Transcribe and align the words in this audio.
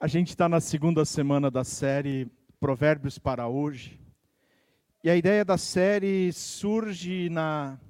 A 0.00 0.06
gente 0.06 0.28
está 0.28 0.48
na 0.48 0.60
segunda 0.60 1.04
semana 1.04 1.50
da 1.50 1.64
série 1.64 2.30
Provérbios 2.60 3.18
para 3.18 3.48
hoje. 3.48 3.98
E 5.02 5.10
a 5.10 5.16
ideia 5.16 5.44
da 5.44 5.58
série 5.58 6.32
surge 6.32 7.28
na, 7.28 7.80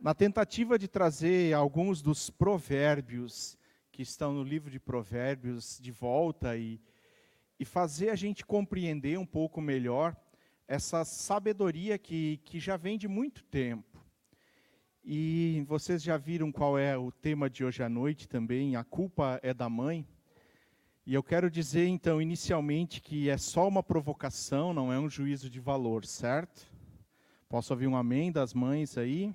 na 0.00 0.14
tentativa 0.14 0.78
de 0.78 0.88
trazer 0.88 1.52
alguns 1.52 2.00
dos 2.00 2.30
provérbios 2.30 3.58
que 3.92 4.00
estão 4.00 4.32
no 4.32 4.42
livro 4.42 4.70
de 4.70 4.80
Provérbios 4.80 5.78
de 5.82 5.92
volta 5.92 6.56
e, 6.56 6.80
e 7.60 7.64
fazer 7.66 8.08
a 8.08 8.16
gente 8.16 8.46
compreender 8.46 9.18
um 9.18 9.26
pouco 9.26 9.60
melhor 9.60 10.16
essa 10.66 11.04
sabedoria 11.04 11.98
que, 11.98 12.38
que 12.38 12.58
já 12.58 12.78
vem 12.78 12.96
de 12.96 13.06
muito 13.06 13.44
tempo. 13.44 14.02
E 15.04 15.62
vocês 15.68 16.02
já 16.02 16.16
viram 16.16 16.50
qual 16.50 16.78
é 16.78 16.96
o 16.96 17.12
tema 17.12 17.50
de 17.50 17.62
hoje 17.66 17.82
à 17.82 17.88
noite 17.90 18.26
também? 18.26 18.76
A 18.76 18.82
culpa 18.82 19.38
é 19.42 19.52
da 19.52 19.68
mãe. 19.68 20.08
E 21.06 21.12
eu 21.12 21.22
quero 21.22 21.50
dizer, 21.50 21.86
então, 21.86 22.20
inicialmente, 22.22 23.02
que 23.02 23.28
é 23.28 23.36
só 23.36 23.68
uma 23.68 23.82
provocação, 23.82 24.72
não 24.72 24.90
é 24.90 24.98
um 24.98 25.10
juízo 25.10 25.50
de 25.50 25.60
valor, 25.60 26.06
certo? 26.06 26.66
Posso 27.46 27.74
ouvir 27.74 27.86
um 27.86 27.94
amém 27.94 28.32
das 28.32 28.54
mães 28.54 28.96
aí? 28.96 29.34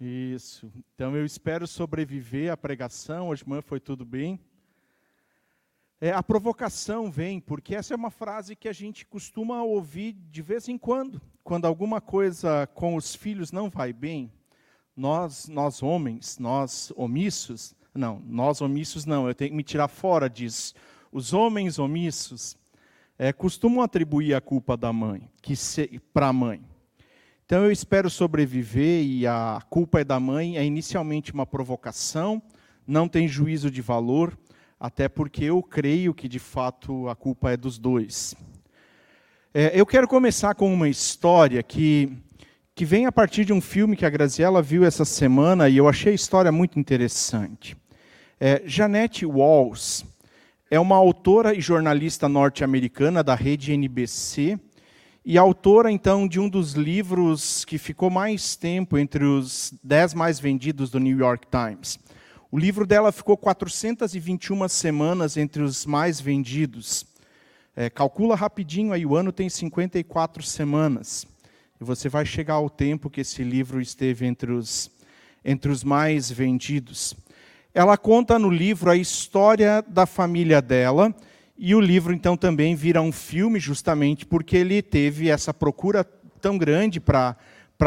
Isso. 0.00 0.72
Então, 0.94 1.14
eu 1.14 1.26
espero 1.26 1.66
sobreviver 1.66 2.50
à 2.50 2.56
pregação. 2.56 3.28
Hoje 3.28 3.46
manhã 3.46 3.60
foi 3.60 3.78
tudo 3.78 4.06
bem. 4.06 4.40
É, 6.00 6.12
a 6.12 6.22
provocação 6.22 7.10
vem 7.10 7.40
porque 7.40 7.74
essa 7.74 7.92
é 7.92 7.96
uma 7.96 8.10
frase 8.10 8.56
que 8.56 8.66
a 8.66 8.72
gente 8.72 9.04
costuma 9.04 9.62
ouvir 9.62 10.14
de 10.14 10.40
vez 10.40 10.66
em 10.66 10.78
quando. 10.78 11.20
Quando 11.44 11.66
alguma 11.66 12.00
coisa 12.00 12.66
com 12.68 12.96
os 12.96 13.14
filhos 13.14 13.52
não 13.52 13.68
vai 13.68 13.92
bem, 13.92 14.32
nós, 14.96 15.46
nós 15.46 15.82
homens, 15.82 16.38
nós 16.38 16.90
omissos, 16.96 17.76
não, 17.94 18.22
nós 18.26 18.60
omissos 18.60 19.04
não, 19.04 19.26
eu 19.26 19.34
tenho 19.34 19.50
que 19.50 19.56
me 19.56 19.62
tirar 19.62 19.88
fora 19.88 20.28
disso. 20.28 20.74
Os 21.12 21.32
homens 21.32 21.78
omissos 21.78 22.56
é, 23.18 23.32
costumam 23.32 23.82
atribuir 23.82 24.34
a 24.34 24.40
culpa 24.40 24.76
da 24.76 24.92
mãe, 24.92 25.28
que 25.42 25.54
para 26.12 26.28
a 26.28 26.32
mãe. 26.32 26.62
Então 27.44 27.64
eu 27.64 27.72
espero 27.72 28.08
sobreviver 28.08 29.04
e 29.04 29.26
a 29.26 29.60
culpa 29.68 30.00
é 30.00 30.04
da 30.04 30.20
mãe, 30.20 30.56
é 30.56 30.64
inicialmente 30.64 31.32
uma 31.32 31.44
provocação, 31.44 32.40
não 32.86 33.08
tem 33.08 33.26
juízo 33.26 33.70
de 33.70 33.82
valor, 33.82 34.38
até 34.78 35.08
porque 35.08 35.44
eu 35.44 35.60
creio 35.62 36.14
que 36.14 36.28
de 36.28 36.38
fato 36.38 37.08
a 37.08 37.16
culpa 37.16 37.50
é 37.50 37.56
dos 37.56 37.76
dois. 37.76 38.36
É, 39.52 39.72
eu 39.74 39.84
quero 39.84 40.06
começar 40.06 40.54
com 40.54 40.72
uma 40.72 40.88
história 40.88 41.60
que, 41.60 42.16
que 42.72 42.84
vem 42.84 43.04
a 43.06 43.10
partir 43.12 43.44
de 43.44 43.52
um 43.52 43.60
filme 43.60 43.96
que 43.96 44.06
a 44.06 44.10
Graziella 44.10 44.62
viu 44.62 44.84
essa 44.84 45.04
semana 45.04 45.68
e 45.68 45.76
eu 45.76 45.88
achei 45.88 46.12
a 46.12 46.14
história 46.14 46.52
muito 46.52 46.78
interessante. 46.78 47.76
É, 48.42 48.62
Janette 48.64 49.26
Walls 49.26 50.02
é 50.70 50.80
uma 50.80 50.96
autora 50.96 51.54
e 51.54 51.60
jornalista 51.60 52.26
norte-americana 52.26 53.22
da 53.22 53.34
rede 53.34 53.70
NBC 53.70 54.58
e 55.22 55.36
autora, 55.36 55.92
então, 55.92 56.26
de 56.26 56.40
um 56.40 56.48
dos 56.48 56.72
livros 56.72 57.66
que 57.66 57.76
ficou 57.76 58.08
mais 58.08 58.56
tempo 58.56 58.96
entre 58.96 59.24
os 59.24 59.74
dez 59.84 60.14
mais 60.14 60.40
vendidos 60.40 60.88
do 60.88 60.98
New 60.98 61.18
York 61.18 61.48
Times. 61.48 61.98
O 62.50 62.58
livro 62.58 62.86
dela 62.86 63.12
ficou 63.12 63.36
421 63.36 64.66
semanas 64.68 65.36
entre 65.36 65.62
os 65.62 65.84
mais 65.84 66.18
vendidos. 66.18 67.04
É, 67.76 67.90
calcula 67.90 68.34
rapidinho, 68.34 68.94
aí 68.94 69.04
o 69.04 69.14
ano 69.14 69.32
tem 69.32 69.50
54 69.50 70.42
semanas. 70.42 71.26
E 71.78 71.84
você 71.84 72.08
vai 72.08 72.24
chegar 72.24 72.54
ao 72.54 72.70
tempo 72.70 73.10
que 73.10 73.20
esse 73.20 73.44
livro 73.44 73.82
esteve 73.82 74.24
entre 74.24 74.50
os, 74.50 74.90
entre 75.44 75.70
os 75.70 75.84
mais 75.84 76.30
vendidos. 76.30 77.14
Ela 77.72 77.96
conta 77.96 78.38
no 78.38 78.50
livro 78.50 78.90
a 78.90 78.96
história 78.96 79.84
da 79.86 80.04
família 80.04 80.60
dela, 80.60 81.14
e 81.56 81.74
o 81.74 81.80
livro 81.80 82.12
então 82.12 82.36
também 82.36 82.74
vira 82.74 83.00
um 83.00 83.12
filme, 83.12 83.60
justamente 83.60 84.26
porque 84.26 84.56
ele 84.56 84.82
teve 84.82 85.28
essa 85.28 85.52
procura 85.52 86.02
tão 86.40 86.58
grande 86.58 86.98
para 86.98 87.36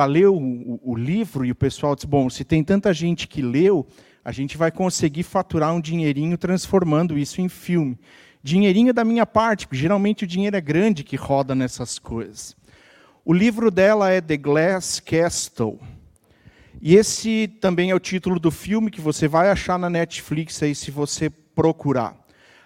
ler 0.07 0.27
o, 0.27 0.79
o, 0.81 0.95
livro, 0.95 1.43
e 1.43 1.51
o 1.51 1.55
pessoal 1.55 1.95
disse: 1.95 2.07
bom, 2.07 2.29
se 2.29 2.43
tem 2.43 2.63
tanta 2.63 2.93
gente 2.93 3.27
que 3.27 3.41
leu, 3.41 3.85
a 4.23 4.31
gente 4.31 4.57
vai 4.57 4.71
conseguir 4.71 5.23
faturar 5.23 5.73
um 5.73 5.81
dinheirinho 5.81 6.37
transformando 6.37 7.17
isso 7.17 7.41
em 7.41 7.49
filme. 7.49 7.99
Dinheirinho 8.41 8.93
da 8.93 9.03
minha 9.03 9.25
parte, 9.25 9.67
porque 9.67 9.81
geralmente 9.81 10.23
o 10.23 10.27
dinheiro 10.27 10.55
é 10.55 10.61
grande 10.61 11.03
que 11.03 11.15
roda 11.15 11.55
nessas 11.55 11.97
coisas. 11.97 12.55
O 13.25 13.33
livro 13.33 13.71
dela 13.71 14.11
é 14.11 14.21
The 14.21 14.37
Glass 14.37 14.99
Castle. 14.99 15.79
E 16.85 16.97
esse 16.97 17.47
também 17.61 17.91
é 17.91 17.95
o 17.95 17.99
título 17.99 18.37
do 18.37 18.51
filme 18.51 18.91
que 18.91 18.99
você 18.99 19.25
vai 19.25 19.49
achar 19.49 19.79
na 19.79 19.89
Netflix 19.89 20.61
aí 20.61 20.75
se 20.75 20.91
você 20.91 21.29
procurar. 21.29 22.13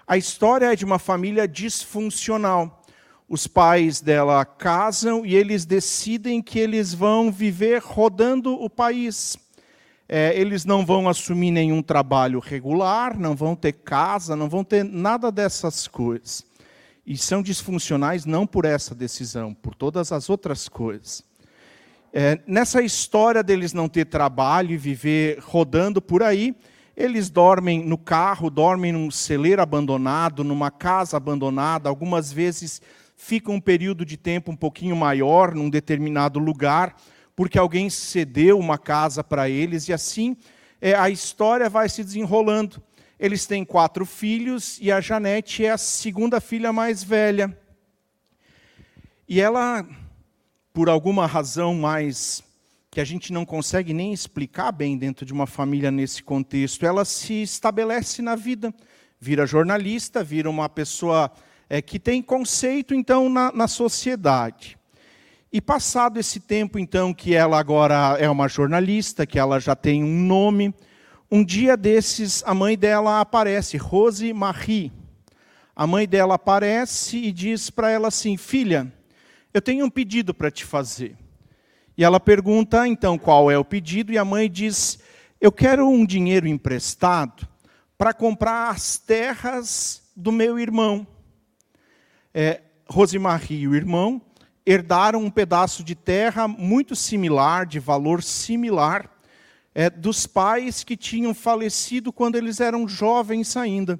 A 0.07 0.17
história 0.17 0.73
é 0.73 0.75
de 0.75 0.83
uma 0.83 0.97
família 0.97 1.47
disfuncional. 1.47 2.81
Os 3.29 3.45
pais 3.45 4.01
dela 4.01 4.43
casam 4.43 5.23
e 5.23 5.35
eles 5.35 5.65
decidem 5.65 6.41
que 6.41 6.57
eles 6.57 6.95
vão 6.95 7.31
viver 7.31 7.79
rodando 7.79 8.55
o 8.55 8.67
país. 8.67 9.37
É, 10.09 10.35
eles 10.35 10.65
não 10.65 10.83
vão 10.83 11.07
assumir 11.07 11.51
nenhum 11.51 11.83
trabalho 11.83 12.39
regular, 12.39 13.19
não 13.19 13.35
vão 13.35 13.55
ter 13.55 13.73
casa, 13.73 14.35
não 14.35 14.49
vão 14.49 14.63
ter 14.63 14.83
nada 14.83 15.31
dessas 15.31 15.87
coisas. 15.87 16.43
E 17.05 17.15
são 17.15 17.43
disfuncionais 17.43 18.25
não 18.25 18.47
por 18.47 18.65
essa 18.65 18.95
decisão, 18.95 19.53
por 19.53 19.75
todas 19.75 20.11
as 20.11 20.27
outras 20.27 20.67
coisas. 20.67 21.26
É, 22.13 22.39
nessa 22.47 22.81
história 22.81 23.43
deles 23.43 23.73
não 23.73 23.89
ter 23.89 24.05
trabalho 24.05 24.71
e 24.71 24.77
viver 24.77 25.39
rodando 25.39 26.01
por 26.01 26.23
aí, 26.23 26.55
eles 26.95 27.29
dormem 27.29 27.85
no 27.85 27.97
carro, 27.97 28.49
dormem 28.49 28.91
num 28.91 29.11
celeiro 29.11 29.61
abandonado, 29.61 30.43
numa 30.43 30.71
casa 30.71 31.17
abandonada, 31.17 31.89
algumas 31.89 32.31
vezes 32.31 32.81
ficam 33.15 33.55
um 33.55 33.61
período 33.61 34.05
de 34.05 34.17
tempo 34.17 34.51
um 34.51 34.55
pouquinho 34.55 34.95
maior 34.95 35.53
num 35.53 35.69
determinado 35.69 36.39
lugar, 36.39 36.95
porque 37.35 37.57
alguém 37.57 37.89
cedeu 37.89 38.57
uma 38.57 38.77
casa 38.77 39.23
para 39.23 39.49
eles, 39.49 39.87
e 39.87 39.93
assim 39.93 40.35
é, 40.81 40.95
a 40.95 41.09
história 41.09 41.69
vai 41.69 41.89
se 41.89 42.03
desenrolando. 42.03 42.81
Eles 43.19 43.45
têm 43.45 43.65
quatro 43.65 44.05
filhos 44.05 44.77
e 44.79 44.91
a 44.91 45.01
Janete 45.01 45.65
é 45.65 45.71
a 45.71 45.77
segunda 45.77 46.39
filha 46.39 46.71
mais 46.71 47.03
velha. 47.03 47.57
E 49.27 49.41
ela 49.41 49.85
por 50.77 50.89
alguma 50.89 51.25
razão 51.25 51.73
mais 51.73 52.43
que 52.91 53.01
a 53.01 53.03
gente 53.03 53.33
não 53.33 53.43
consegue 53.43 53.93
nem 53.93 54.13
explicar 54.13 54.71
bem 54.71 54.95
dentro 54.95 55.25
de 55.25 55.33
uma 55.33 55.47
família 55.47 55.89
nesse 55.89 56.21
contexto, 56.21 56.85
ela 56.85 57.03
se 57.03 57.41
estabelece 57.41 58.21
na 58.21 58.35
vida, 58.35 58.71
vira 59.19 59.47
jornalista, 59.47 60.23
vira 60.23 60.47
uma 60.47 60.69
pessoa 60.69 61.31
é, 61.67 61.81
que 61.81 61.97
tem 61.97 62.21
conceito, 62.21 62.93
então, 62.93 63.27
na, 63.27 63.51
na 63.51 63.67
sociedade. 63.67 64.77
E 65.51 65.59
passado 65.59 66.19
esse 66.19 66.39
tempo, 66.39 66.77
então, 66.77 67.11
que 67.11 67.33
ela 67.33 67.57
agora 67.57 68.15
é 68.19 68.29
uma 68.29 68.47
jornalista, 68.47 69.25
que 69.25 69.39
ela 69.39 69.59
já 69.59 69.75
tem 69.75 70.03
um 70.03 70.21
nome, 70.27 70.71
um 71.31 71.43
dia 71.43 71.75
desses, 71.75 72.43
a 72.45 72.53
mãe 72.53 72.77
dela 72.77 73.19
aparece, 73.19 73.77
Rose 73.77 74.31
Marie. 74.31 74.91
A 75.75 75.87
mãe 75.87 76.07
dela 76.07 76.35
aparece 76.35 77.17
e 77.17 77.31
diz 77.31 77.71
para 77.71 77.89
ela 77.89 78.09
assim: 78.09 78.37
Filha, 78.37 78.93
eu 79.57 79.61
tenho 79.61 79.85
um 79.85 79.89
pedido 79.89 80.35
para 80.35 80.51
te 80.51 80.63
fazer. 80.63 81.17
E 81.97 82.03
ela 82.03 82.19
pergunta, 82.19 82.87
então, 82.87 83.17
qual 83.17 83.49
é 83.49 83.57
o 83.57 83.65
pedido? 83.65 84.13
E 84.13 84.17
a 84.17 84.23
mãe 84.23 84.49
diz: 84.49 84.99
Eu 85.41 85.51
quero 85.51 85.89
um 85.89 86.05
dinheiro 86.05 86.47
emprestado 86.47 87.47
para 87.97 88.13
comprar 88.13 88.69
as 88.69 88.99
terras 88.99 90.03
do 90.15 90.31
meu 90.31 90.59
irmão. 90.59 91.07
É, 92.31 92.61
Rosemarie 92.87 93.61
e 93.61 93.67
o 93.67 93.73
irmão 93.73 94.21
herdaram 94.63 95.23
um 95.23 95.31
pedaço 95.31 95.83
de 95.83 95.95
terra 95.95 96.47
muito 96.47 96.95
similar, 96.95 97.65
de 97.65 97.79
valor 97.79 98.21
similar, 98.21 99.09
é, 99.73 99.89
dos 99.89 100.27
pais 100.27 100.83
que 100.83 100.95
tinham 100.95 101.33
falecido 101.33 102.13
quando 102.13 102.35
eles 102.35 102.59
eram 102.59 102.87
jovens 102.87 103.57
ainda. 103.57 103.99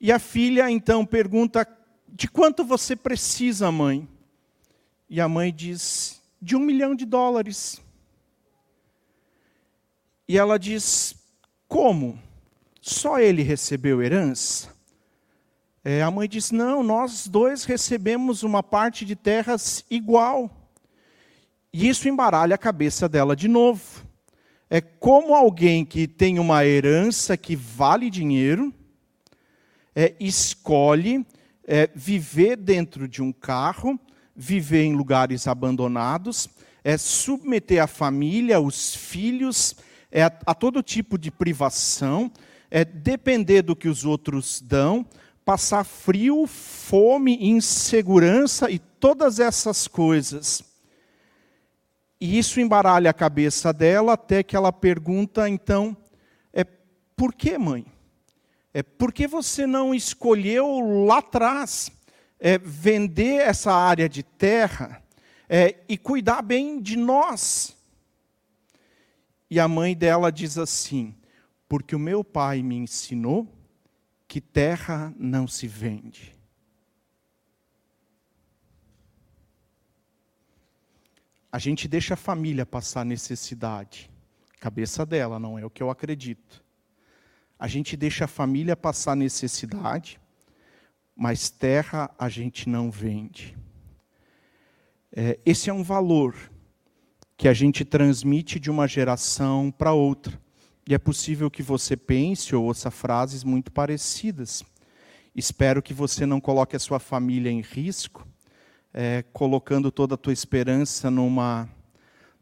E 0.00 0.10
a 0.10 0.18
filha 0.18 0.68
então 0.68 1.06
pergunta: 1.06 1.64
De 2.08 2.26
quanto 2.26 2.64
você 2.64 2.96
precisa, 2.96 3.70
mãe? 3.70 4.08
E 5.14 5.20
a 5.20 5.28
mãe 5.28 5.54
diz: 5.54 6.20
de 6.42 6.56
um 6.56 6.58
milhão 6.58 6.92
de 6.92 7.04
dólares. 7.06 7.80
E 10.26 10.36
ela 10.36 10.58
diz: 10.58 11.14
como? 11.68 12.18
Só 12.80 13.20
ele 13.20 13.40
recebeu 13.40 14.02
herança? 14.02 14.74
É, 15.84 16.02
a 16.02 16.10
mãe 16.10 16.28
diz: 16.28 16.50
não, 16.50 16.82
nós 16.82 17.28
dois 17.28 17.62
recebemos 17.62 18.42
uma 18.42 18.60
parte 18.60 19.04
de 19.04 19.14
terras 19.14 19.84
igual. 19.88 20.50
E 21.72 21.88
isso 21.88 22.08
embaralha 22.08 22.56
a 22.56 22.58
cabeça 22.58 23.08
dela 23.08 23.36
de 23.36 23.46
novo. 23.46 24.04
É 24.68 24.80
como 24.80 25.32
alguém 25.32 25.84
que 25.84 26.08
tem 26.08 26.40
uma 26.40 26.66
herança 26.66 27.36
que 27.36 27.54
vale 27.54 28.10
dinheiro, 28.10 28.74
é, 29.94 30.12
escolhe 30.18 31.24
é, 31.64 31.88
viver 31.94 32.56
dentro 32.56 33.06
de 33.06 33.22
um 33.22 33.32
carro 33.32 33.96
viver 34.34 34.84
em 34.84 34.94
lugares 34.94 35.46
abandonados, 35.46 36.48
é 36.82 36.98
submeter 36.98 37.82
a 37.82 37.86
família, 37.86 38.60
os 38.60 38.94
filhos, 38.94 39.76
é 40.10 40.22
a, 40.22 40.32
a 40.46 40.54
todo 40.54 40.82
tipo 40.82 41.16
de 41.16 41.30
privação, 41.30 42.30
é 42.70 42.84
depender 42.84 43.62
do 43.62 43.76
que 43.76 43.88
os 43.88 44.04
outros 44.04 44.60
dão, 44.60 45.06
passar 45.44 45.84
frio, 45.84 46.46
fome, 46.46 47.38
insegurança 47.40 48.70
e 48.70 48.78
todas 48.78 49.38
essas 49.38 49.86
coisas. 49.86 50.62
E 52.20 52.38
isso 52.38 52.60
embaralha 52.60 53.10
a 53.10 53.14
cabeça 53.14 53.72
dela 53.72 54.14
até 54.14 54.42
que 54.42 54.56
ela 54.56 54.72
pergunta, 54.72 55.48
então, 55.48 55.96
é 56.52 56.64
por 57.16 57.34
que, 57.34 57.58
mãe? 57.58 57.86
É 58.72 58.82
por 58.82 59.12
que 59.12 59.26
você 59.26 59.66
não 59.66 59.94
escolheu 59.94 61.04
lá 61.06 61.18
atrás 61.18 61.90
é, 62.44 62.58
vender 62.58 63.40
essa 63.40 63.72
área 63.72 64.06
de 64.06 64.22
terra 64.22 65.02
é, 65.48 65.82
e 65.88 65.96
cuidar 65.96 66.42
bem 66.42 66.78
de 66.78 66.94
nós? 66.94 67.74
E 69.48 69.58
a 69.58 69.66
mãe 69.66 69.96
dela 69.96 70.30
diz 70.30 70.58
assim: 70.58 71.16
porque 71.66 71.96
o 71.96 71.98
meu 71.98 72.22
pai 72.22 72.62
me 72.62 72.76
ensinou 72.76 73.50
que 74.28 74.42
terra 74.42 75.14
não 75.16 75.48
se 75.48 75.66
vende. 75.66 76.34
A 81.50 81.58
gente 81.58 81.88
deixa 81.88 82.12
a 82.12 82.16
família 82.16 82.66
passar 82.66 83.06
necessidade. 83.06 84.10
Cabeça 84.60 85.06
dela, 85.06 85.38
não 85.38 85.58
é 85.58 85.64
o 85.64 85.70
que 85.70 85.82
eu 85.82 85.88
acredito. 85.88 86.62
A 87.58 87.68
gente 87.68 87.96
deixa 87.96 88.26
a 88.26 88.28
família 88.28 88.76
passar 88.76 89.16
necessidade, 89.16 90.20
mas 91.16 91.50
terra 91.50 92.10
a 92.18 92.28
gente 92.28 92.68
não 92.68 92.90
vende. 92.90 93.56
É, 95.14 95.38
esse 95.46 95.70
é 95.70 95.72
um 95.72 95.82
valor 95.82 96.34
que 97.36 97.48
a 97.48 97.52
gente 97.52 97.84
transmite 97.84 98.58
de 98.58 98.70
uma 98.70 98.88
geração 98.88 99.70
para 99.70 99.92
outra. 99.92 100.40
E 100.88 100.94
é 100.94 100.98
possível 100.98 101.50
que 101.50 101.62
você 101.62 101.96
pense 101.96 102.54
ou 102.54 102.64
ouça 102.64 102.90
frases 102.90 103.44
muito 103.44 103.72
parecidas. 103.72 104.64
Espero 105.34 105.82
que 105.82 105.94
você 105.94 106.26
não 106.26 106.40
coloque 106.40 106.76
a 106.76 106.80
sua 106.80 106.98
família 106.98 107.50
em 107.50 107.60
risco, 107.60 108.26
é, 108.92 109.24
colocando 109.32 109.90
toda 109.90 110.14
a 110.14 110.18
tua 110.18 110.32
esperança 110.32 111.10
numa, 111.10 111.68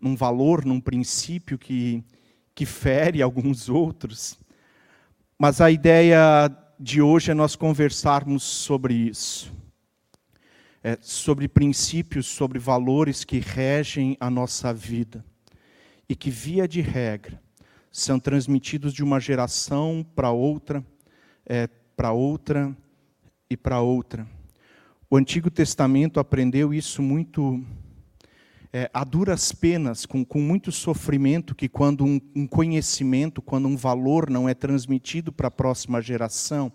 num 0.01 0.17
valor, 0.17 0.65
num 0.65 0.81
princípio 0.81 1.59
que, 1.59 2.03
que 2.55 2.67
fere 2.67 3.21
alguns 3.23 3.69
outros. 3.69 4.39
Mas 5.39 5.61
a 5.61 5.71
ideia 5.71 6.49
de 6.83 7.01
hoje 7.01 7.31
é 7.31 7.35
nós 7.35 7.55
conversarmos 7.55 8.43
sobre 8.43 8.93
isso. 8.93 9.55
É, 10.83 10.99
sobre 11.01 11.47
princípios, 11.47 12.27
sobre 12.27 12.59
valores 12.59 13.23
que 13.23 13.39
regem 13.39 14.17
a 14.19 14.29
nossa 14.29 14.75
vida. 14.75 15.25
E 16.09 16.17
que, 16.17 16.29
via 16.29 16.67
de 16.67 16.81
regra, 16.81 17.41
são 17.93 18.19
transmitidos 18.19 18.93
de 18.93 19.05
uma 19.05 19.21
geração 19.21 20.05
para 20.17 20.33
outra, 20.33 20.85
é, 21.47 21.69
para 21.97 22.11
outra 22.11 22.77
e 23.49 23.57
para 23.57 23.81
outra. 23.81 24.27
O 25.09 25.17
Antigo 25.17 25.53
Testamento 25.53 26.19
aprendeu 26.19 26.75
isso 26.75 27.01
muito 27.01 27.65
é, 28.73 28.91
a 28.95 29.05
duras 29.05 29.53
penas, 29.53 30.07
com, 30.07 30.25
com 30.25 30.41
muito 30.41 30.73
sofrimento, 30.73 31.55
que 31.55 31.69
quando 31.69 32.05
um, 32.05 32.19
um 32.35 32.47
conhecimento, 32.47 33.43
quando 33.43 33.69
um 33.69 33.77
valor 33.77 34.31
não 34.31 34.49
é 34.49 34.55
transmitido 34.55 35.31
para 35.31 35.49
a 35.49 35.51
próxima 35.51 36.01
geração, 36.01 36.73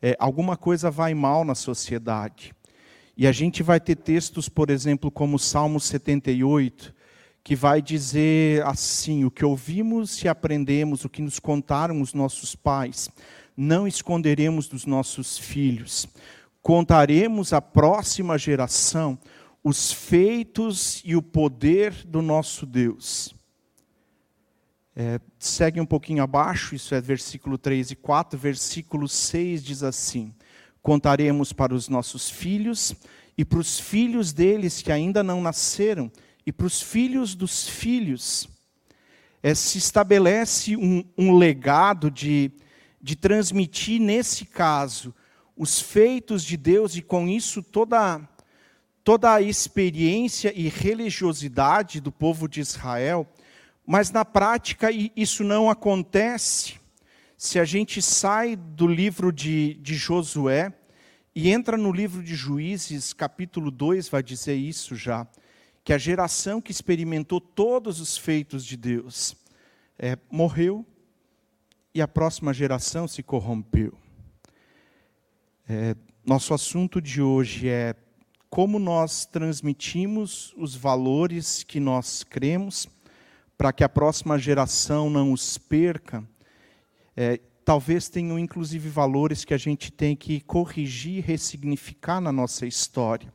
é, 0.00 0.16
alguma 0.20 0.56
coisa 0.56 0.90
vai 0.90 1.12
mal 1.12 1.44
na 1.44 1.56
sociedade. 1.56 2.52
E 3.16 3.26
a 3.26 3.32
gente 3.32 3.62
vai 3.62 3.80
ter 3.80 3.96
textos, 3.96 4.48
por 4.48 4.70
exemplo, 4.70 5.10
como 5.10 5.36
o 5.36 5.38
Salmo 5.38 5.80
78, 5.80 6.94
que 7.42 7.56
vai 7.56 7.82
dizer 7.82 8.64
assim: 8.64 9.24
o 9.24 9.30
que 9.30 9.44
ouvimos 9.44 10.22
e 10.22 10.28
aprendemos, 10.28 11.04
o 11.04 11.08
que 11.08 11.22
nos 11.22 11.40
contaram 11.40 12.00
os 12.00 12.14
nossos 12.14 12.54
pais, 12.54 13.10
não 13.56 13.88
esconderemos 13.88 14.68
dos 14.68 14.86
nossos 14.86 15.36
filhos. 15.36 16.06
Contaremos 16.62 17.52
à 17.52 17.60
próxima 17.60 18.38
geração 18.38 19.18
os 19.64 19.90
feitos 19.90 21.00
e 21.06 21.16
o 21.16 21.22
poder 21.22 22.04
do 22.04 22.20
nosso 22.20 22.66
Deus. 22.66 23.34
É, 24.94 25.18
segue 25.38 25.80
um 25.80 25.86
pouquinho 25.86 26.22
abaixo, 26.22 26.74
isso 26.74 26.94
é 26.94 27.00
versículo 27.00 27.56
3 27.56 27.92
e 27.92 27.96
4, 27.96 28.38
versículo 28.38 29.08
6 29.08 29.64
diz 29.64 29.82
assim: 29.82 30.34
Contaremos 30.82 31.50
para 31.52 31.74
os 31.74 31.88
nossos 31.88 32.28
filhos 32.28 32.94
e 33.38 33.44
para 33.44 33.58
os 33.58 33.80
filhos 33.80 34.34
deles 34.34 34.82
que 34.82 34.92
ainda 34.92 35.22
não 35.22 35.40
nasceram 35.40 36.12
e 36.46 36.52
para 36.52 36.66
os 36.66 36.82
filhos 36.82 37.34
dos 37.34 37.66
filhos. 37.66 38.46
É, 39.42 39.54
se 39.54 39.78
estabelece 39.78 40.76
um, 40.76 41.04
um 41.16 41.36
legado 41.36 42.10
de, 42.10 42.52
de 43.00 43.16
transmitir, 43.16 44.00
nesse 44.00 44.44
caso, 44.44 45.14
os 45.56 45.80
feitos 45.80 46.44
de 46.44 46.56
Deus 46.56 46.96
e 46.96 47.02
com 47.02 47.28
isso 47.28 47.62
toda, 47.62 48.20
toda 49.04 49.34
a 49.34 49.42
experiência 49.42 50.50
e 50.56 50.66
religiosidade 50.68 52.00
do 52.00 52.10
povo 52.10 52.48
de 52.48 52.60
Israel, 52.60 53.28
mas 53.86 54.10
na 54.10 54.24
prática 54.24 54.88
isso 55.14 55.44
não 55.44 55.68
acontece. 55.68 56.80
Se 57.36 57.60
a 57.60 57.66
gente 57.66 58.00
sai 58.00 58.56
do 58.56 58.86
livro 58.86 59.30
de, 59.30 59.74
de 59.74 59.94
Josué 59.94 60.72
e 61.34 61.50
entra 61.50 61.76
no 61.76 61.92
livro 61.92 62.22
de 62.22 62.34
Juízes, 62.34 63.12
capítulo 63.12 63.70
2 63.70 64.08
vai 64.08 64.22
dizer 64.22 64.54
isso 64.54 64.96
já 64.96 65.26
que 65.84 65.92
a 65.92 65.98
geração 65.98 66.62
que 66.62 66.72
experimentou 66.72 67.38
todos 67.38 68.00
os 68.00 68.16
feitos 68.16 68.64
de 68.64 68.74
Deus 68.74 69.36
é, 69.98 70.16
morreu 70.30 70.86
e 71.94 72.00
a 72.00 72.08
próxima 72.08 72.54
geração 72.54 73.06
se 73.06 73.22
corrompeu. 73.22 73.92
É, 75.68 75.94
nosso 76.24 76.54
assunto 76.54 77.02
de 77.02 77.20
hoje 77.20 77.68
é 77.68 77.94
como 78.54 78.78
nós 78.78 79.26
transmitimos 79.26 80.54
os 80.56 80.76
valores 80.76 81.64
que 81.64 81.80
nós 81.80 82.22
cremos 82.22 82.86
para 83.58 83.72
que 83.72 83.82
a 83.82 83.88
próxima 83.88 84.38
geração 84.38 85.10
não 85.10 85.32
os 85.32 85.58
perca. 85.58 86.22
É, 87.16 87.40
talvez 87.64 88.08
tenham 88.08 88.38
inclusive 88.38 88.88
valores 88.88 89.44
que 89.44 89.54
a 89.54 89.58
gente 89.58 89.90
tem 89.90 90.14
que 90.14 90.40
corrigir, 90.40 91.24
ressignificar 91.24 92.20
na 92.20 92.30
nossa 92.30 92.64
história. 92.64 93.34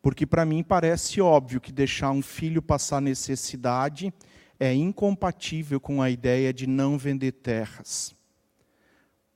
Porque 0.00 0.24
para 0.24 0.46
mim 0.46 0.62
parece 0.62 1.20
óbvio 1.20 1.60
que 1.60 1.72
deixar 1.72 2.12
um 2.12 2.22
filho 2.22 2.62
passar 2.62 3.02
necessidade 3.02 4.14
é 4.60 4.72
incompatível 4.72 5.80
com 5.80 6.00
a 6.00 6.08
ideia 6.08 6.54
de 6.54 6.68
não 6.68 6.96
vender 6.96 7.32
terras. 7.32 8.14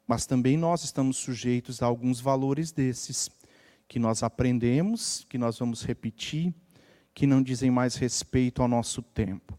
Mas 0.07 0.25
também 0.25 0.57
nós 0.57 0.85
estamos 0.85 1.17
sujeitos 1.17 1.83
a 1.83 1.87
alguns 1.87 2.21
valores 2.21 2.71
desses, 2.71 3.29
que 3.90 3.99
nós 3.99 4.23
aprendemos, 4.23 5.26
que 5.28 5.37
nós 5.37 5.59
vamos 5.59 5.82
repetir, 5.82 6.54
que 7.12 7.26
não 7.26 7.42
dizem 7.42 7.73
mais 7.73 7.97
respeito 7.97 8.62
ao 8.62 8.68
nosso 8.68 9.02
tempo. 9.02 9.59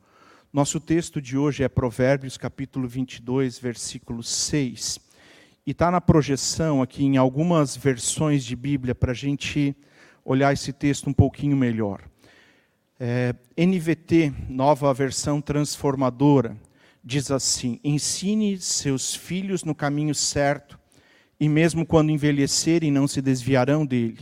Nosso 0.54 0.80
texto 0.80 1.22
de 1.22 1.38
hoje 1.38 1.66
é 1.66 1.68
Provérbios 1.68 2.38
capítulo 2.38 2.88
22, 2.88 3.60
versículo 3.60 4.24
6. 4.24 5.02
E 5.68 5.72
está 5.72 5.92
na 5.92 6.00
projeção 6.00 6.82
aqui 6.82 7.04
em 7.04 7.18
algumas 7.18 7.76
versões 7.76 8.46
de 8.46 8.56
Bíblia 8.56 8.96
para 8.96 9.12
a 9.12 9.14
gente 9.14 9.76
olhar 10.24 10.54
esse 10.54 10.72
texto 10.72 11.10
um 11.10 11.14
pouquinho 11.14 11.58
melhor. 11.58 12.02
É, 12.98 13.36
NVT, 13.58 14.34
nova 14.48 14.94
versão 14.94 15.42
transformadora, 15.42 16.56
diz 17.04 17.30
assim: 17.32 17.82
ensine 17.84 18.58
seus 18.58 19.14
filhos 19.14 19.66
no 19.66 19.76
caminho 19.76 20.16
certo, 20.16 20.80
e 21.42 21.50
mesmo 21.50 21.88
quando 21.88 22.12
envelhecerem, 22.12 22.92
não 22.92 23.08
se 23.08 23.20
desviarão 23.20 23.84
dele. 23.84 24.20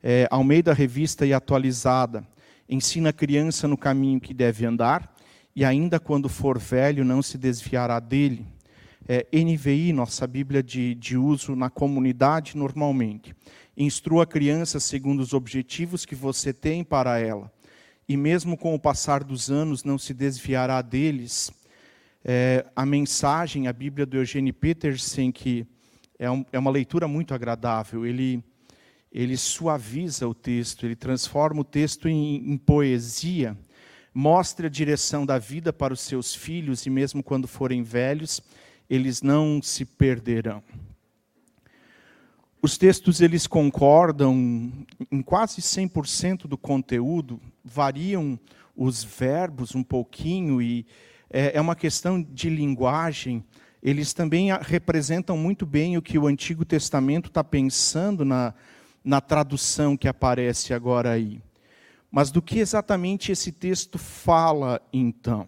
É, 0.00 0.28
ao 0.30 0.44
meio 0.44 0.62
da 0.62 0.72
revista 0.72 1.26
e 1.26 1.34
atualizada, 1.34 2.24
ensina 2.68 3.08
a 3.08 3.12
criança 3.12 3.66
no 3.66 3.76
caminho 3.76 4.20
que 4.20 4.32
deve 4.32 4.64
andar, 4.64 5.12
e 5.56 5.64
ainda 5.64 5.98
quando 5.98 6.28
for 6.28 6.56
velho, 6.56 7.04
não 7.04 7.20
se 7.20 7.36
desviará 7.36 7.98
dele. 7.98 8.46
É, 9.08 9.26
NVI, 9.32 9.92
nossa 9.92 10.24
Bíblia 10.24 10.62
de, 10.62 10.94
de 10.94 11.16
uso 11.16 11.56
na 11.56 11.68
comunidade 11.68 12.56
normalmente. 12.56 13.34
Instrua 13.76 14.22
a 14.22 14.26
criança 14.26 14.78
segundo 14.78 15.18
os 15.18 15.32
objetivos 15.32 16.06
que 16.06 16.14
você 16.14 16.52
tem 16.52 16.84
para 16.84 17.18
ela. 17.18 17.50
E 18.08 18.16
mesmo 18.16 18.56
com 18.56 18.72
o 18.72 18.78
passar 18.78 19.24
dos 19.24 19.50
anos, 19.50 19.82
não 19.82 19.98
se 19.98 20.14
desviará 20.14 20.80
deles. 20.80 21.50
É, 22.24 22.64
a 22.76 22.86
mensagem, 22.86 23.66
a 23.66 23.72
Bíblia 23.72 24.06
do 24.06 24.16
Eugene 24.16 24.52
Peterson, 24.52 25.32
que 25.32 25.66
é, 26.18 26.30
um, 26.30 26.44
é 26.52 26.58
uma 26.58 26.70
leitura 26.70 27.06
muito 27.06 27.34
agradável, 27.34 28.06
ele, 28.06 28.42
ele 29.12 29.36
suaviza 29.36 30.26
o 30.26 30.34
texto, 30.34 30.86
ele 30.86 30.96
transforma 30.96 31.60
o 31.60 31.64
texto 31.64 32.08
em, 32.08 32.52
em 32.52 32.56
poesia, 32.56 33.56
mostra 34.12 34.66
a 34.66 34.70
direção 34.70 35.26
da 35.26 35.38
vida 35.38 35.72
para 35.72 35.92
os 35.92 36.00
seus 36.00 36.34
filhos, 36.34 36.86
e 36.86 36.90
mesmo 36.90 37.22
quando 37.22 37.46
forem 37.46 37.82
velhos, 37.82 38.40
eles 38.88 39.20
não 39.20 39.60
se 39.60 39.84
perderão. 39.84 40.62
Os 42.62 42.78
textos 42.78 43.20
eles 43.20 43.46
concordam 43.46 44.72
em 45.12 45.22
quase 45.22 45.60
100% 45.60 46.48
do 46.48 46.56
conteúdo, 46.56 47.40
variam 47.64 48.38
os 48.74 49.04
verbos 49.04 49.74
um 49.74 49.82
pouquinho 49.82 50.60
e 50.60 50.86
é, 51.30 51.56
é 51.56 51.60
uma 51.60 51.76
questão 51.76 52.22
de 52.22 52.48
linguagem. 52.50 53.44
Eles 53.86 54.12
também 54.12 54.48
representam 54.62 55.38
muito 55.38 55.64
bem 55.64 55.96
o 55.96 56.02
que 56.02 56.18
o 56.18 56.26
Antigo 56.26 56.64
Testamento 56.64 57.28
está 57.28 57.44
pensando 57.44 58.24
na, 58.24 58.52
na 59.04 59.20
tradução 59.20 59.96
que 59.96 60.08
aparece 60.08 60.74
agora 60.74 61.12
aí. 61.12 61.40
Mas 62.10 62.32
do 62.32 62.42
que 62.42 62.58
exatamente 62.58 63.30
esse 63.30 63.52
texto 63.52 63.96
fala, 63.96 64.82
então? 64.92 65.46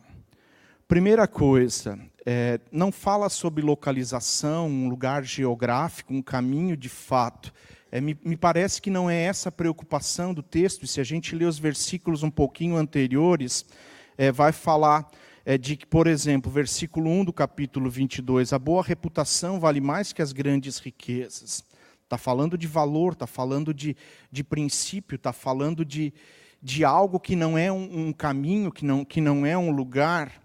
Primeira 0.87 1.26
coisa, 1.26 1.99
é, 2.25 2.61
não 2.71 2.92
fala 2.92 3.28
sobre 3.28 3.61
localização, 3.61 4.68
um 4.68 4.88
lugar 4.88 5.25
geográfico, 5.25 6.14
um 6.14 6.23
caminho 6.23 6.76
de 6.76 6.88
fato. 6.88 7.52
É, 7.90 8.00
me, 8.00 8.16
me, 8.25 8.37
parece 8.37 8.80
que 8.80 8.88
não 8.88 9.11
é 9.11 9.21
essa 9.21 9.49
a 9.49 9.52
preocupação 9.52 10.33
do 10.33 10.45
texto, 10.45 10.85
e 10.85 10.88
se 10.88 11.00
a 11.00 11.04
gente 11.04 11.35
ler 11.35 11.47
os 11.47 11.59
versículos 11.59 12.23
um 12.23 12.30
pouquinho 12.30 12.76
anteriores, 12.76 13.66
é, 14.16 14.30
vai 14.30 14.52
falar 14.52 15.11
é, 15.49 15.57
de 15.57 15.78
que, 15.78 15.87
por 15.87 16.07
exemplo, 16.07 16.52
versículo 16.52 17.09
1 17.09 17.25
do 17.25 17.33
capítulo 17.33 17.88
22, 17.88 18.52
a 18.52 18.59
boa 18.59 18.83
reputação 18.83 19.59
vale 19.59 19.81
mais 19.81 20.12
que 20.12 20.21
as 20.21 20.31
grandes 20.31 20.76
riquezas. 20.76 21.64
Está 22.05 22.19
falando 22.19 22.59
de 22.59 22.67
valor, 22.67 23.14
está 23.14 23.26
falando 23.26 23.73
de, 23.73 23.97
de 24.31 24.45
princípio, 24.45 25.17
está 25.17 25.33
falando 25.33 25.87
de, 25.87 26.12
de 26.62 26.85
algo 26.85 27.19
que 27.19 27.35
não 27.35 27.57
é 27.57 27.73
um, 27.73 28.09
um, 28.09 28.12
caminho, 28.12 28.71
que 28.71 28.85
não, 28.85 29.07
que 29.07 29.23
não 29.23 29.47
é 29.47 29.57
um 29.57 29.71
lugar. 29.71 30.38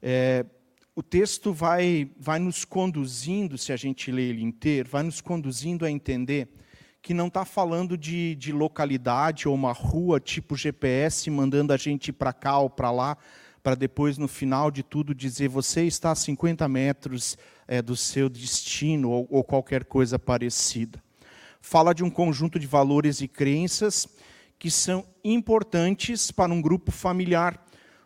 É, 0.00 0.46
o 0.94 1.02
texto 1.02 1.52
vai, 1.52 2.08
vai 2.16 2.38
nos 2.38 2.64
conduzindo, 2.64 3.58
se 3.58 3.72
a 3.72 3.76
gente 3.76 4.12
ler 4.12 4.30
ele 4.30 4.44
inteiro, 4.44 4.88
vai 4.88 5.02
nos 5.02 5.20
conduzindo 5.20 5.84
a 5.84 5.90
entender 5.90 6.48
que 7.02 7.12
não 7.12 7.26
está 7.26 7.44
falando 7.44 7.98
de, 7.98 8.36
de 8.36 8.52
localidade 8.52 9.48
ou 9.48 9.54
uma 9.56 9.72
rua 9.72 10.20
tipo 10.20 10.56
GPS 10.56 11.28
mandando 11.28 11.72
a 11.72 11.76
gente 11.76 12.12
para 12.12 12.32
cá 12.32 12.60
ou 12.60 12.70
para 12.70 12.92
lá, 12.92 13.18
para 13.64 13.74
depois, 13.74 14.18
no 14.18 14.28
final 14.28 14.70
de 14.70 14.82
tudo, 14.82 15.14
dizer 15.14 15.48
você 15.48 15.84
está 15.84 16.10
a 16.10 16.14
50 16.14 16.68
metros 16.68 17.38
é, 17.66 17.80
do 17.80 17.96
seu 17.96 18.28
destino 18.28 19.10
ou, 19.10 19.26
ou 19.30 19.42
qualquer 19.42 19.86
coisa 19.86 20.18
parecida. 20.18 21.02
Fala 21.62 21.94
de 21.94 22.04
um 22.04 22.10
conjunto 22.10 22.58
de 22.58 22.66
valores 22.66 23.22
e 23.22 23.26
crenças 23.26 24.06
que 24.58 24.70
são 24.70 25.02
importantes 25.24 26.30
para 26.30 26.52
um 26.52 26.60
grupo 26.60 26.92
familiar. 26.92 27.58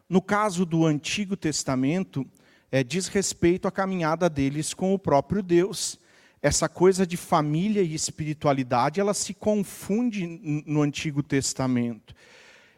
No 0.09 0.23
caso 0.23 0.65
do 0.65 0.87
Antigo 0.87 1.37
Testamento, 1.37 2.25
é, 2.71 2.85
diz 2.85 3.09
respeito 3.09 3.67
à 3.67 3.73
caminhada 3.73 4.31
deles 4.31 4.73
com 4.73 4.95
o 4.95 4.99
próprio 4.99 5.43
Deus. 5.43 5.99
Essa 6.41 6.69
coisa 6.69 7.05
de 7.05 7.17
família 7.17 7.83
e 7.83 7.97
espiritualidade, 7.97 9.01
ela 9.01 9.13
se 9.13 9.35
confunde 9.35 10.25
no 10.65 10.83
Antigo 10.83 11.21
Testamento. 11.21 12.15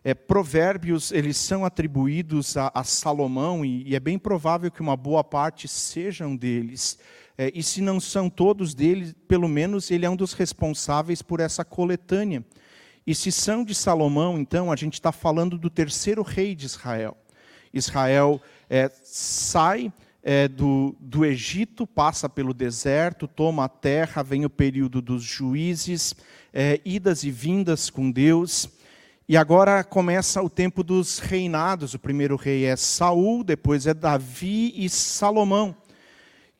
É, 0.02 0.14
provérbios 0.14 1.12
eles 1.12 1.36
são 1.36 1.64
atribuídos 1.64 2.56
a, 2.56 2.70
a 2.74 2.82
Salomão 2.82 3.64
e, 3.64 3.86
e, 3.86 3.94
é 3.94 4.00
bem 4.00 4.18
provável 4.18 4.70
que 4.70 4.80
uma 4.80 4.96
boa 4.96 5.22
parte 5.22 5.68
sejam 5.68 6.34
deles. 6.34 6.98
É, 7.36 7.52
e 7.54 7.62
se 7.62 7.82
não 7.82 8.00
são 8.00 8.30
todos 8.30 8.74
deles, 8.74 9.14
pelo 9.28 9.48
menos 9.48 9.90
ele 9.90 10.06
é 10.06 10.10
um 10.10 10.16
dos 10.16 10.32
responsáveis 10.32 11.20
por 11.20 11.38
essa 11.38 11.64
coletânea. 11.64 12.44
E 13.06 13.14
se 13.14 13.30
são 13.30 13.64
de 13.64 13.74
Salomão, 13.74 14.38
então 14.38 14.72
a 14.72 14.76
gente 14.76 14.94
está 14.94 15.12
falando 15.12 15.58
do 15.58 15.68
terceiro 15.68 16.22
rei 16.22 16.54
de 16.54 16.66
Israel. 16.66 17.16
Israel 17.72 18.40
é, 18.68 18.90
sai 19.04 19.92
é, 20.22 20.48
do, 20.48 20.94
do 21.00 21.24
Egito, 21.24 21.86
passa 21.86 22.28
pelo 22.28 22.52
deserto, 22.52 23.26
toma 23.28 23.64
a 23.64 23.68
terra, 23.68 24.22
vem 24.22 24.44
o 24.44 24.50
período 24.50 25.00
dos 25.00 25.22
juízes, 25.22 26.14
é, 26.52 26.80
idas 26.84 27.22
e 27.22 27.30
vindas 27.30 27.90
com 27.90 28.10
Deus. 28.10 28.68
E 29.30 29.36
agora 29.36 29.84
começa 29.84 30.42
o 30.42 30.50
tempo 30.50 30.82
dos 30.82 31.20
reinados. 31.20 31.94
O 31.94 32.00
primeiro 32.00 32.34
rei 32.34 32.64
é 32.64 32.74
Saul, 32.74 33.44
depois 33.44 33.86
é 33.86 33.94
Davi 33.94 34.74
e 34.74 34.88
Salomão. 34.88 35.72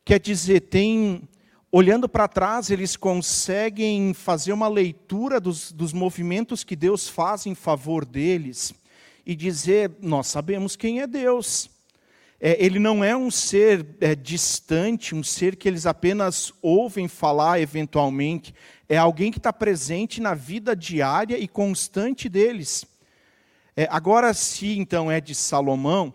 Quer 0.05 0.21
dizer, 0.21 0.61
tem 0.61 1.27
olhando 1.69 2.07
para 2.07 2.29
trás, 2.29 2.69
eles 2.69 2.95
conseguem 2.95 4.13
fazer 4.13 4.53
uma 4.53 4.69
leitura 4.69 5.37
dos, 5.37 5.73
dos 5.73 5.91
movimentos 5.91 6.63
que 6.63 6.77
Deus 6.77 7.09
faz 7.09 7.45
em 7.45 7.53
favor 7.53 8.05
deles 8.05 8.73
e 9.25 9.35
dizer: 9.35 9.91
nós 9.99 10.27
sabemos 10.27 10.77
quem 10.77 11.01
é 11.01 11.07
Deus. 11.07 11.69
É, 12.39 12.55
ele 12.57 12.79
não 12.79 13.03
é 13.03 13.13
um 13.15 13.29
ser 13.29 13.85
é, 13.99 14.15
distante, 14.15 15.13
um 15.13 15.23
ser 15.23 15.57
que 15.57 15.67
eles 15.67 15.85
apenas 15.85 16.53
ouvem 16.61 17.09
falar 17.09 17.59
eventualmente 17.59 18.55
é 18.91 18.97
alguém 18.97 19.31
que 19.31 19.37
está 19.37 19.53
presente 19.53 20.19
na 20.19 20.33
vida 20.33 20.75
diária 20.75 21.37
e 21.37 21.47
constante 21.47 22.27
deles. 22.27 22.85
É, 23.73 23.87
agora, 23.89 24.33
se 24.33 24.77
então 24.77 25.09
é 25.09 25.21
de 25.21 25.33
Salomão, 25.33 26.13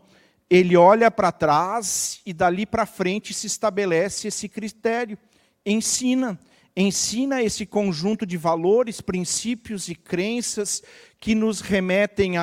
ele 0.51 0.77
olha 0.77 1.11
para 1.11 1.33
trás 1.33 2.21
e 2.27 2.35
dali 2.35 2.67
para 2.67 2.85
frente 2.85 3.33
se 3.33 3.47
estabelece 3.47 4.29
esse 4.29 4.47
critério. 4.47 5.17
Ensina, 5.65 6.39
ensina 6.77 7.43
esse 7.43 7.65
conjunto 7.65 8.27
de 8.27 8.37
valores, 8.37 9.01
princípios 9.01 9.89
e 9.89 9.95
crenças 9.95 10.83
que 11.19 11.35
nos 11.35 11.63
remetem 11.63 12.35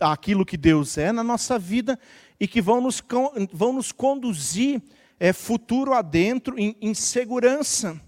àquilo 0.00 0.46
que 0.46 0.56
Deus 0.56 0.96
é 0.96 1.12
na 1.12 1.22
nossa 1.22 1.58
vida 1.58 2.00
e 2.40 2.48
que 2.48 2.62
vão 2.62 2.80
nos, 2.80 3.04
vão 3.52 3.74
nos 3.74 3.92
conduzir 3.92 4.80
é, 5.20 5.34
futuro 5.34 5.92
adentro 5.92 6.58
em, 6.58 6.74
em 6.80 6.94
segurança 6.94 8.00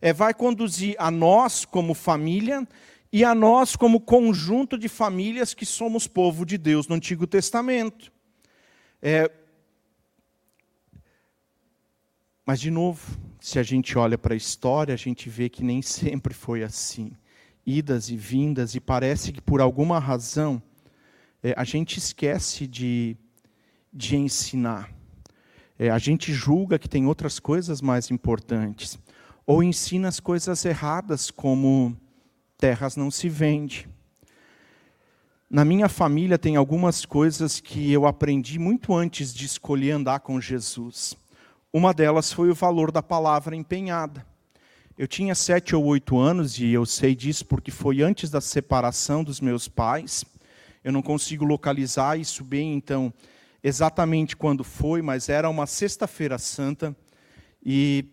é, 0.00 0.12
vai 0.12 0.32
conduzir 0.32 0.94
a 0.98 1.10
nós 1.10 1.64
como 1.64 1.94
família 1.94 2.66
e 3.12 3.24
a 3.24 3.34
nós 3.34 3.76
como 3.76 4.00
conjunto 4.00 4.78
de 4.78 4.88
famílias 4.88 5.52
que 5.52 5.66
somos 5.66 6.06
povo 6.06 6.46
de 6.46 6.56
Deus 6.56 6.86
no 6.88 6.94
Antigo 6.94 7.26
Testamento. 7.26 8.12
É, 9.02 9.30
mas, 12.46 12.60
de 12.60 12.70
novo, 12.70 13.18
se 13.40 13.58
a 13.58 13.62
gente 13.62 13.96
olha 13.98 14.16
para 14.16 14.34
a 14.34 14.36
história, 14.36 14.94
a 14.94 14.96
gente 14.96 15.28
vê 15.28 15.48
que 15.48 15.62
nem 15.62 15.82
sempre 15.82 16.34
foi 16.34 16.62
assim. 16.62 17.12
Idas 17.66 18.08
e 18.08 18.16
vindas, 18.16 18.74
e 18.74 18.80
parece 18.80 19.32
que 19.32 19.40
por 19.40 19.60
alguma 19.60 19.98
razão 19.98 20.62
é, 21.42 21.54
a 21.56 21.64
gente 21.64 21.98
esquece 21.98 22.66
de, 22.66 23.16
de 23.92 24.16
ensinar. 24.16 24.92
É, 25.78 25.90
a 25.90 25.98
gente 25.98 26.32
julga 26.32 26.78
que 26.78 26.88
tem 26.88 27.06
outras 27.06 27.38
coisas 27.38 27.80
mais 27.80 28.10
importantes 28.10 28.98
ou 29.50 29.64
ensina 29.64 30.06
as 30.06 30.20
coisas 30.20 30.64
erradas, 30.64 31.28
como 31.28 31.96
terras 32.56 32.94
não 32.94 33.10
se 33.10 33.28
vende. 33.28 33.88
Na 35.50 35.64
minha 35.64 35.88
família 35.88 36.38
tem 36.38 36.54
algumas 36.54 37.04
coisas 37.04 37.58
que 37.58 37.90
eu 37.90 38.06
aprendi 38.06 38.60
muito 38.60 38.94
antes 38.94 39.34
de 39.34 39.46
escolher 39.46 39.90
andar 39.90 40.20
com 40.20 40.40
Jesus. 40.40 41.16
Uma 41.72 41.92
delas 41.92 42.32
foi 42.32 42.48
o 42.48 42.54
valor 42.54 42.92
da 42.92 43.02
palavra 43.02 43.56
empenhada. 43.56 44.24
Eu 44.96 45.08
tinha 45.08 45.34
sete 45.34 45.74
ou 45.74 45.84
oito 45.84 46.16
anos 46.16 46.60
e 46.60 46.68
eu 46.68 46.86
sei 46.86 47.16
disso 47.16 47.44
porque 47.44 47.72
foi 47.72 48.02
antes 48.02 48.30
da 48.30 48.40
separação 48.40 49.24
dos 49.24 49.40
meus 49.40 49.66
pais. 49.66 50.24
Eu 50.84 50.92
não 50.92 51.02
consigo 51.02 51.44
localizar 51.44 52.16
isso 52.16 52.44
bem, 52.44 52.74
então, 52.74 53.12
exatamente 53.64 54.36
quando 54.36 54.62
foi, 54.62 55.02
mas 55.02 55.28
era 55.28 55.50
uma 55.50 55.66
sexta-feira 55.66 56.38
santa 56.38 56.96
e 57.66 58.04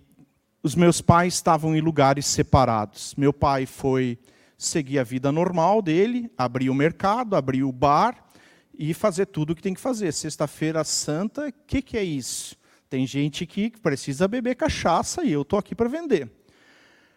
os 0.67 0.75
meus 0.75 0.99
pais 0.99 1.35
estavam 1.35 1.73
em 1.73 1.79
lugares 1.79 2.25
separados. 2.25 3.15
Meu 3.15 3.31
pai 3.31 3.65
foi 3.65 4.19
seguir 4.57 4.99
a 4.99 5.03
vida 5.03 5.31
normal 5.31 5.81
dele, 5.81 6.29
abrir 6.37 6.69
o 6.69 6.73
mercado, 6.73 7.37
abrir 7.37 7.63
o 7.63 7.71
bar 7.71 8.21
e 8.77 8.93
fazer 8.93 9.27
tudo 9.27 9.51
o 9.51 9.55
que 9.55 9.61
tem 9.61 9.73
que 9.73 9.79
fazer. 9.79 10.11
Sexta-feira 10.11 10.83
santa, 10.83 11.47
o 11.47 11.53
que, 11.65 11.81
que 11.81 11.97
é 11.97 12.03
isso? 12.03 12.57
Tem 12.89 13.07
gente 13.07 13.45
que 13.45 13.69
precisa 13.69 14.27
beber 14.27 14.55
cachaça 14.55 15.23
e 15.23 15.31
eu 15.31 15.43
estou 15.43 15.57
aqui 15.57 15.73
para 15.73 15.87
vender. 15.87 16.29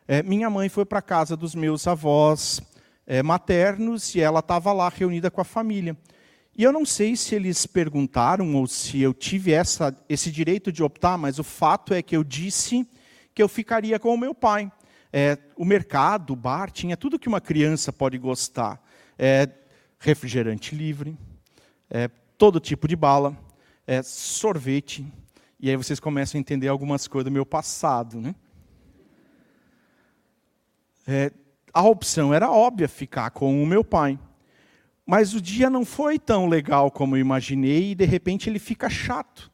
É, 0.07 0.23
minha 0.23 0.49
mãe 0.49 0.69
foi 0.69 0.85
para 0.85 1.03
casa 1.03 1.37
dos 1.37 1.53
meus 1.53 1.89
avós 1.89 2.61
é, 3.05 3.21
maternos 3.21 4.15
e 4.15 4.21
ela 4.21 4.39
estava 4.39 4.73
lá 4.73 4.89
reunida 4.89 5.29
com 5.29 5.41
a 5.41 5.45
família. 5.45 5.97
E 6.57 6.63
eu 6.63 6.71
não 6.71 6.87
sei 6.87 7.17
se 7.17 7.35
eles 7.35 7.67
perguntaram 7.67 8.55
ou 8.55 8.69
se 8.69 9.01
eu 9.01 9.13
tive 9.13 9.53
essa, 9.53 9.93
esse 10.09 10.31
direito 10.31 10.71
de 10.71 10.85
optar, 10.85 11.19
mas 11.19 11.41
o 11.41 11.45
fato 11.45 11.93
é 11.93 12.01
que 12.01 12.17
eu 12.17 12.23
disse 12.23 12.87
que 13.41 13.43
eu 13.43 13.49
ficaria 13.49 13.99
com 13.99 14.13
o 14.13 14.19
meu 14.19 14.35
pai. 14.35 14.71
É, 15.11 15.39
o 15.57 15.65
mercado, 15.65 16.35
o 16.35 16.37
bar, 16.37 16.71
tinha 16.71 16.95
tudo 16.95 17.19
que 17.19 17.27
uma 17.27 17.41
criança 17.41 17.91
pode 17.91 18.19
gostar. 18.19 18.79
É, 19.19 19.49
refrigerante 19.99 20.75
livre, 20.75 21.17
é, 21.89 22.09
todo 22.37 22.61
tipo 22.61 22.87
de 22.87 22.95
bala, 22.95 23.35
é, 23.87 24.03
sorvete. 24.03 25.11
E 25.59 25.71
aí 25.71 25.77
vocês 25.77 25.99
começam 25.99 26.39
a 26.39 26.41
entender 26.41 26.69
algumas 26.69 27.09
coisas 27.09 27.25
do 27.25 27.31
meu 27.31 27.47
passado. 27.47 28.21
Né? 28.21 28.35
É, 31.07 31.33
a 31.73 31.83
opção 31.83 32.35
era 32.35 32.51
óbvia, 32.51 32.89
ficar 32.89 33.31
com 33.31 33.63
o 33.63 33.67
meu 33.67 33.83
pai. 33.83 34.19
Mas 35.07 35.33
o 35.33 35.41
dia 35.41 35.71
não 35.71 35.87
foi 35.87 36.19
tão 36.19 36.47
legal 36.47 36.91
como 36.91 37.17
eu 37.17 37.21
imaginei 37.23 37.93
e 37.93 37.95
de 37.95 38.05
repente 38.05 38.51
ele 38.51 38.59
fica 38.59 38.91
chato. 38.91 39.51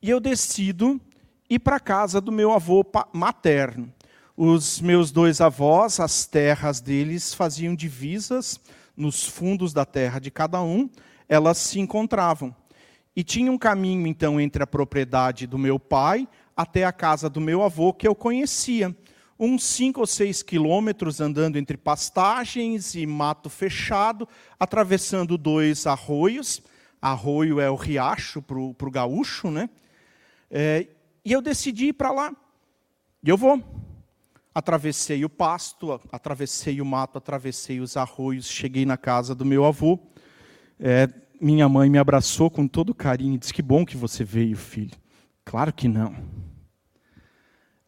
E 0.00 0.08
eu 0.08 0.20
decido 0.20 1.00
e 1.48 1.58
para 1.58 1.76
a 1.76 1.80
casa 1.80 2.20
do 2.20 2.32
meu 2.32 2.52
avô 2.52 2.84
materno. 3.12 3.92
Os 4.36 4.80
meus 4.80 5.10
dois 5.10 5.40
avós, 5.40 5.98
as 5.98 6.26
terras 6.26 6.80
deles 6.80 7.32
faziam 7.32 7.74
divisas 7.74 8.60
nos 8.96 9.24
fundos 9.26 9.72
da 9.72 9.84
terra 9.84 10.18
de 10.18 10.30
cada 10.30 10.62
um, 10.62 10.90
elas 11.28 11.58
se 11.58 11.80
encontravam. 11.80 12.54
E 13.14 13.24
tinha 13.24 13.50
um 13.50 13.56
caminho, 13.56 14.06
então, 14.06 14.38
entre 14.40 14.62
a 14.62 14.66
propriedade 14.66 15.46
do 15.46 15.56
meu 15.56 15.78
pai 15.78 16.28
até 16.56 16.84
a 16.84 16.92
casa 16.92 17.30
do 17.30 17.40
meu 17.40 17.62
avô, 17.62 17.92
que 17.92 18.06
eu 18.06 18.14
conhecia. 18.14 18.94
Uns 19.38 19.64
cinco 19.64 20.00
ou 20.00 20.06
seis 20.06 20.42
quilômetros 20.42 21.20
andando 21.20 21.56
entre 21.56 21.76
pastagens 21.76 22.94
e 22.94 23.06
mato 23.06 23.50
fechado, 23.50 24.28
atravessando 24.58 25.36
dois 25.36 25.86
arroios. 25.86 26.62
Arroio 27.00 27.60
é 27.60 27.70
o 27.70 27.74
riacho 27.74 28.40
para 28.40 28.58
o 28.58 28.90
gaúcho, 28.90 29.50
né? 29.50 29.68
É, 30.50 30.86
e 31.26 31.32
eu 31.32 31.42
decidi 31.42 31.86
ir 31.86 31.92
para 31.94 32.12
lá. 32.12 32.32
E 33.20 33.28
eu 33.28 33.36
vou. 33.36 33.60
Atravessei 34.54 35.24
o 35.24 35.28
pasto, 35.28 36.00
atravessei 36.12 36.80
o 36.80 36.86
mato, 36.86 37.18
atravessei 37.18 37.80
os 37.80 37.96
arroios, 37.96 38.46
cheguei 38.46 38.86
na 38.86 38.96
casa 38.96 39.34
do 39.34 39.44
meu 39.44 39.64
avô. 39.64 39.98
É, 40.78 41.08
minha 41.40 41.68
mãe 41.68 41.90
me 41.90 41.98
abraçou 41.98 42.48
com 42.48 42.68
todo 42.68 42.94
carinho 42.94 43.34
e 43.34 43.38
disse: 43.38 43.52
Que 43.52 43.60
bom 43.60 43.84
que 43.84 43.96
você 43.96 44.22
veio, 44.22 44.56
filho. 44.56 44.96
Claro 45.44 45.72
que 45.72 45.88
não. 45.88 46.14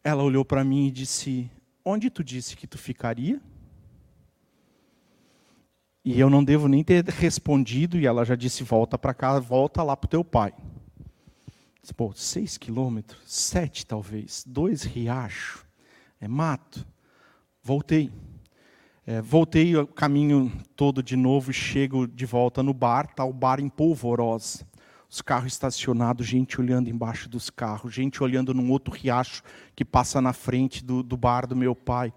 Ela 0.03 0.21
olhou 0.21 0.43
para 0.43 0.65
mim 0.65 0.87
e 0.87 0.91
disse: 0.91 1.49
Onde 1.83 2.09
tu 2.09 2.21
disse 2.25 2.57
que 2.57 2.67
tu 2.67 2.77
ficaria? 2.77 3.39
E 6.03 6.19
eu 6.19 6.29
não 6.29 6.43
devo 6.43 6.67
nem 6.67 6.83
ter 6.83 7.05
respondido, 7.05 7.97
e 7.97 8.05
ela 8.05 8.25
já 8.25 8.35
disse: 8.35 8.65
Volta 8.65 8.97
para 8.97 9.13
casa, 9.13 9.39
volta 9.39 9.81
lá 9.81 9.95
para 9.95 10.07
o 10.07 10.09
teu 10.09 10.25
pai. 10.25 10.53
Pô, 11.95 12.13
seis 12.13 12.57
quilômetros, 12.57 13.19
sete 13.25 13.85
talvez, 13.85 14.43
dois 14.45 14.83
riachos, 14.83 15.65
é 16.21 16.27
mato. 16.27 16.85
Voltei. 17.63 18.11
É, 19.05 19.21
voltei 19.21 19.75
o 19.75 19.87
caminho 19.87 20.51
todo 20.75 21.01
de 21.01 21.15
novo 21.15 21.49
e 21.49 21.53
chego 21.53 22.07
de 22.07 22.25
volta 22.25 22.61
no 22.61 22.73
bar, 22.73 23.05
está 23.09 23.25
o 23.25 23.33
bar 23.33 23.59
em 23.59 23.67
polvorosa. 23.67 24.67
Os 25.09 25.21
carros 25.21 25.51
estacionados, 25.51 26.27
gente 26.27 26.61
olhando 26.61 26.89
embaixo 26.89 27.27
dos 27.27 27.49
carros, 27.49 27.91
gente 27.91 28.21
olhando 28.21 28.53
num 28.53 28.69
outro 28.69 28.93
riacho 28.93 29.41
que 29.75 29.83
passa 29.83 30.21
na 30.21 30.33
frente 30.33 30.85
do, 30.85 31.01
do 31.01 31.17
bar 31.17 31.47
do 31.47 31.55
meu 31.55 31.75
pai. 31.75 32.13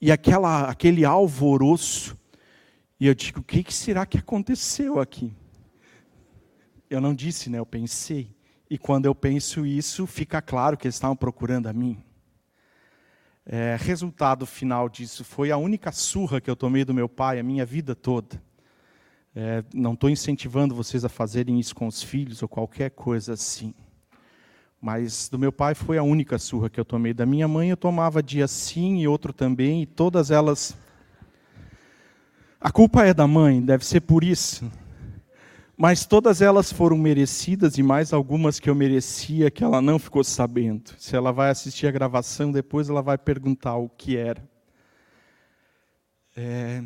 E 0.00 0.10
aquela, 0.10 0.70
aquele 0.70 1.04
alvoroço. 1.04 2.16
E 2.98 3.06
eu 3.06 3.14
digo, 3.14 3.40
o 3.40 3.42
que, 3.42 3.62
que 3.62 3.74
será 3.74 4.06
que 4.06 4.16
aconteceu 4.16 4.98
aqui? 4.98 5.30
Eu 6.88 7.00
não 7.00 7.14
disse, 7.14 7.50
né? 7.50 7.58
Eu 7.58 7.66
pensei. 7.66 8.34
E 8.68 8.78
quando 8.78 9.06
eu 9.06 9.14
penso 9.14 9.66
isso, 9.66 10.06
fica 10.06 10.40
claro 10.40 10.76
que 10.76 10.86
eles 10.86 10.94
estavam 10.94 11.16
procurando 11.16 11.66
a 11.66 11.72
mim. 11.72 12.02
É, 13.46 13.76
resultado 13.78 14.46
final 14.46 14.88
disso 14.88 15.22
foi 15.22 15.50
a 15.50 15.56
única 15.56 15.92
surra 15.92 16.40
que 16.40 16.48
eu 16.48 16.56
tomei 16.56 16.82
do 16.82 16.94
meu 16.94 17.08
pai 17.08 17.38
a 17.38 17.42
minha 17.42 17.66
vida 17.66 17.94
toda. 17.94 18.42
É, 19.36 19.62
não 19.74 19.92
estou 19.92 20.08
incentivando 20.08 20.74
vocês 20.74 21.04
a 21.04 21.08
fazerem 21.08 21.58
isso 21.60 21.74
com 21.74 21.86
os 21.86 22.02
filhos 22.02 22.40
ou 22.40 22.48
qualquer 22.48 22.90
coisa 22.90 23.34
assim. 23.34 23.74
Mas 24.80 25.28
do 25.28 25.38
meu 25.38 25.52
pai 25.52 25.74
foi 25.74 25.98
a 25.98 26.02
única 26.02 26.38
surra 26.38 26.70
que 26.70 26.78
eu 26.78 26.84
tomei. 26.84 27.12
Da 27.12 27.26
minha 27.26 27.48
mãe 27.48 27.70
eu 27.70 27.76
tomava 27.76 28.22
dia 28.22 28.46
sim 28.46 29.00
e 29.00 29.08
outro 29.08 29.32
também, 29.32 29.82
e 29.82 29.86
todas 29.86 30.30
elas. 30.30 30.76
A 32.60 32.70
culpa 32.70 33.04
é 33.04 33.12
da 33.12 33.26
mãe, 33.26 33.60
deve 33.60 33.84
ser 33.84 34.00
por 34.00 34.22
isso. 34.22 34.70
Mas 35.76 36.06
todas 36.06 36.40
elas 36.40 36.72
foram 36.72 36.96
merecidas 36.96 37.78
e 37.78 37.82
mais 37.82 38.12
algumas 38.12 38.60
que 38.60 38.70
eu 38.70 38.74
merecia 38.74 39.50
que 39.50 39.64
ela 39.64 39.82
não 39.82 39.98
ficou 39.98 40.22
sabendo. 40.22 40.94
Se 40.98 41.16
ela 41.16 41.32
vai 41.32 41.50
assistir 41.50 41.88
a 41.88 41.90
gravação 41.90 42.52
depois, 42.52 42.88
ela 42.88 43.02
vai 43.02 43.18
perguntar 43.18 43.76
o 43.76 43.88
que 43.88 44.16
era. 44.16 44.48
É, 46.36 46.82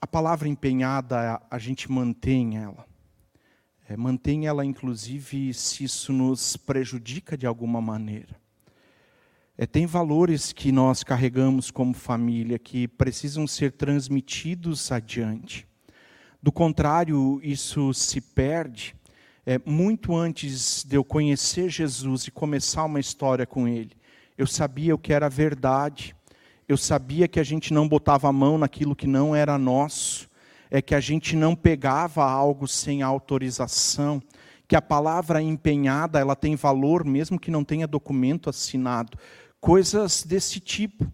a 0.00 0.06
palavra 0.06 0.48
empenhada, 0.48 1.40
a 1.48 1.58
gente 1.58 1.90
mantém 1.90 2.58
ela. 2.58 2.84
É, 3.88 3.96
mantém 3.96 4.48
ela, 4.48 4.64
inclusive, 4.64 5.54
se 5.54 5.84
isso 5.84 6.12
nos 6.12 6.56
prejudica 6.56 7.36
de 7.36 7.46
alguma 7.46 7.80
maneira. 7.80 8.34
É, 9.56 9.66
tem 9.66 9.86
valores 9.86 10.52
que 10.52 10.72
nós 10.72 11.04
carregamos 11.04 11.70
como 11.70 11.94
família 11.94 12.58
que 12.58 12.88
precisam 12.88 13.46
ser 13.46 13.72
transmitidos 13.72 14.90
adiante. 14.90 15.66
Do 16.42 16.52
contrário, 16.52 17.40
isso 17.42 17.92
se 17.94 18.20
perde. 18.20 18.94
É, 19.44 19.60
muito 19.64 20.14
antes 20.14 20.84
de 20.84 20.96
eu 20.96 21.04
conhecer 21.04 21.68
Jesus 21.68 22.26
e 22.26 22.30
começar 22.30 22.84
uma 22.84 22.98
história 22.98 23.46
com 23.46 23.68
Ele, 23.68 23.92
eu 24.36 24.46
sabia 24.46 24.94
o 24.94 24.98
que 24.98 25.12
era 25.12 25.28
verdade, 25.28 26.16
eu 26.68 26.76
sabia 26.76 27.28
que 27.28 27.38
a 27.38 27.44
gente 27.44 27.72
não 27.72 27.88
botava 27.88 28.28
a 28.28 28.32
mão 28.32 28.58
naquilo 28.58 28.96
que 28.96 29.06
não 29.06 29.36
era 29.36 29.56
nosso, 29.56 30.28
é 30.70 30.82
que 30.82 30.94
a 30.94 31.00
gente 31.00 31.36
não 31.36 31.54
pegava 31.54 32.24
algo 32.24 32.66
sem 32.66 33.02
autorização, 33.02 34.20
que 34.66 34.74
a 34.74 34.82
palavra 34.82 35.40
empenhada 35.40 36.18
ela 36.18 36.34
tem 36.34 36.56
valor 36.56 37.04
mesmo 37.04 37.38
que 37.38 37.50
não 37.50 37.62
tenha 37.62 37.86
documento 37.86 38.50
assinado, 38.50 39.16
coisas 39.60 40.24
desse 40.24 40.58
tipo. 40.58 41.10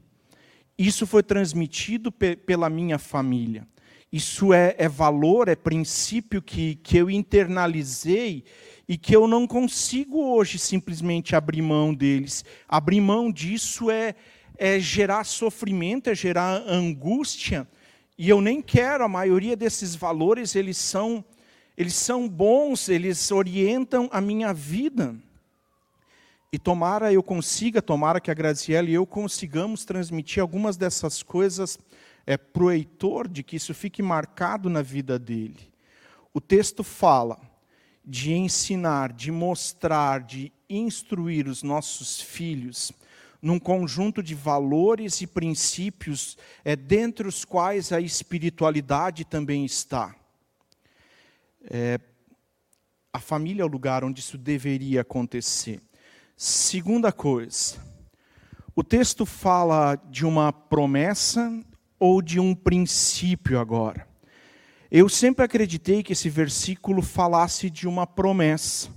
Isso 0.78 1.06
foi 1.06 1.22
transmitido 1.22 2.10
pe 2.10 2.34
pela 2.34 2.70
minha 2.70 2.98
família. 2.98 3.66
Isso 4.12 4.52
é, 4.52 4.74
é 4.76 4.88
valor, 4.88 5.48
é 5.48 5.56
princípio 5.56 6.42
que, 6.42 6.74
que 6.76 6.98
eu 6.98 7.10
internalizei 7.10 8.44
e 8.86 8.98
que 8.98 9.16
eu 9.16 9.26
não 9.26 9.46
consigo 9.46 10.34
hoje 10.34 10.58
simplesmente 10.58 11.34
abrir 11.34 11.62
mão 11.62 11.94
deles. 11.94 12.44
Abrir 12.68 13.00
mão 13.00 13.32
disso 13.32 13.90
é, 13.90 14.14
é 14.58 14.78
gerar 14.78 15.24
sofrimento, 15.24 16.10
é 16.10 16.14
gerar 16.14 16.62
angústia. 16.66 17.66
E 18.18 18.28
eu 18.28 18.42
nem 18.42 18.60
quero, 18.60 19.02
a 19.02 19.08
maioria 19.08 19.56
desses 19.56 19.94
valores, 19.94 20.54
eles 20.54 20.76
são, 20.76 21.24
eles 21.74 21.94
são 21.94 22.28
bons, 22.28 22.90
eles 22.90 23.30
orientam 23.30 24.10
a 24.12 24.20
minha 24.20 24.52
vida. 24.52 25.16
E 26.52 26.58
tomara 26.58 27.10
eu 27.10 27.22
consiga, 27.22 27.80
tomara 27.80 28.20
que 28.20 28.30
a 28.30 28.34
Graziella 28.34 28.90
e 28.90 28.92
eu 28.94 29.06
consigamos 29.06 29.86
transmitir 29.86 30.42
algumas 30.42 30.76
dessas 30.76 31.22
coisas 31.22 31.78
é, 32.26 32.36
para 32.36 32.64
o 32.64 32.70
Heitor 32.70 33.26
de 33.26 33.42
que 33.42 33.56
isso 33.56 33.72
fique 33.72 34.02
marcado 34.02 34.68
na 34.68 34.82
vida 34.82 35.18
dele. 35.18 35.72
O 36.34 36.42
texto 36.42 36.84
fala 36.84 37.40
de 38.04 38.34
ensinar, 38.34 39.14
de 39.14 39.30
mostrar, 39.30 40.20
de 40.20 40.52
instruir 40.68 41.48
os 41.48 41.62
nossos 41.62 42.20
filhos 42.20 42.92
num 43.40 43.58
conjunto 43.58 44.22
de 44.22 44.34
valores 44.34 45.20
e 45.20 45.26
princípios 45.26 46.36
é, 46.64 46.76
dentre 46.76 47.26
os 47.26 47.46
quais 47.46 47.92
a 47.92 48.00
espiritualidade 48.00 49.24
também 49.24 49.64
está. 49.64 50.14
É, 51.64 51.98
a 53.12 53.18
família 53.18 53.62
é 53.62 53.64
o 53.64 53.68
lugar 53.68 54.04
onde 54.04 54.20
isso 54.20 54.38
deveria 54.38 55.00
acontecer. 55.00 55.80
Segunda 56.44 57.12
coisa, 57.12 57.76
o 58.74 58.82
texto 58.82 59.24
fala 59.24 59.94
de 60.10 60.26
uma 60.26 60.52
promessa 60.52 61.48
ou 62.00 62.20
de 62.20 62.40
um 62.40 62.52
princípio 62.52 63.60
agora. 63.60 64.08
Eu 64.90 65.08
sempre 65.08 65.44
acreditei 65.44 66.02
que 66.02 66.14
esse 66.14 66.28
versículo 66.28 67.00
falasse 67.00 67.70
de 67.70 67.86
uma 67.86 68.08
promessa. 68.08 68.90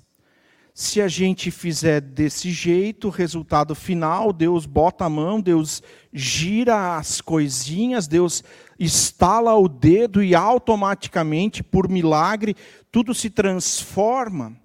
Se 0.73 0.99
a 0.99 1.07
gente 1.07 1.51
fizer 1.51 2.01
desse 2.01 2.49
jeito, 2.49 3.09
resultado 3.09 3.75
final, 3.75 4.33
Deus 4.33 4.65
bota 4.65 5.05
a 5.05 5.09
mão, 5.09 5.39
Deus 5.39 5.83
gira 6.11 6.97
as 6.97 7.21
coisinhas, 7.21 8.07
Deus 8.07 8.43
estala 8.79 9.53
o 9.53 9.69
dedo 9.69 10.23
e 10.23 10.33
automaticamente, 10.33 11.61
por 11.61 11.87
milagre, 11.87 12.55
tudo 12.91 13.13
se 13.13 13.29
transforma. 13.29 14.64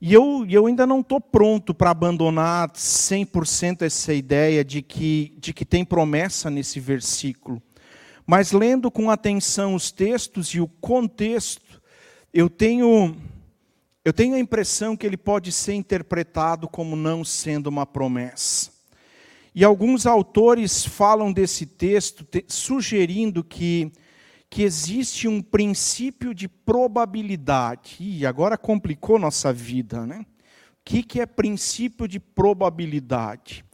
E 0.00 0.14
eu, 0.14 0.46
eu 0.48 0.66
ainda 0.66 0.86
não 0.86 1.00
estou 1.00 1.20
pronto 1.20 1.74
para 1.74 1.90
abandonar 1.90 2.70
100% 2.70 3.82
essa 3.82 4.14
ideia 4.14 4.64
de 4.64 4.80
que, 4.80 5.34
de 5.38 5.52
que 5.52 5.64
tem 5.64 5.84
promessa 5.84 6.48
nesse 6.48 6.78
versículo. 6.78 7.60
Mas 8.24 8.52
lendo 8.52 8.90
com 8.90 9.10
atenção 9.10 9.74
os 9.74 9.90
textos 9.90 10.48
e 10.48 10.60
o 10.60 10.68
contexto, 10.68 11.82
eu 12.32 12.48
tenho, 12.48 13.16
eu 14.04 14.12
tenho 14.12 14.36
a 14.36 14.38
impressão 14.38 14.96
que 14.96 15.04
ele 15.04 15.16
pode 15.16 15.50
ser 15.50 15.74
interpretado 15.74 16.68
como 16.68 16.94
não 16.94 17.24
sendo 17.24 17.66
uma 17.66 17.84
promessa. 17.84 18.70
E 19.52 19.64
alguns 19.64 20.06
autores 20.06 20.84
falam 20.84 21.32
desse 21.32 21.66
texto 21.66 22.22
te, 22.22 22.44
sugerindo 22.46 23.42
que 23.42 23.90
que 24.50 24.62
existe 24.62 25.28
um 25.28 25.42
princípio 25.42 26.34
de 26.34 26.48
probabilidade. 26.48 27.96
E 28.00 28.24
agora 28.24 28.56
complicou 28.56 29.18
nossa 29.18 29.52
vida, 29.52 30.06
né? 30.06 30.20
O 30.20 30.84
que, 30.84 31.02
que 31.02 31.20
é 31.20 31.26
princípio 31.26 32.08
de 32.08 32.18
probabilidade? 32.18 33.64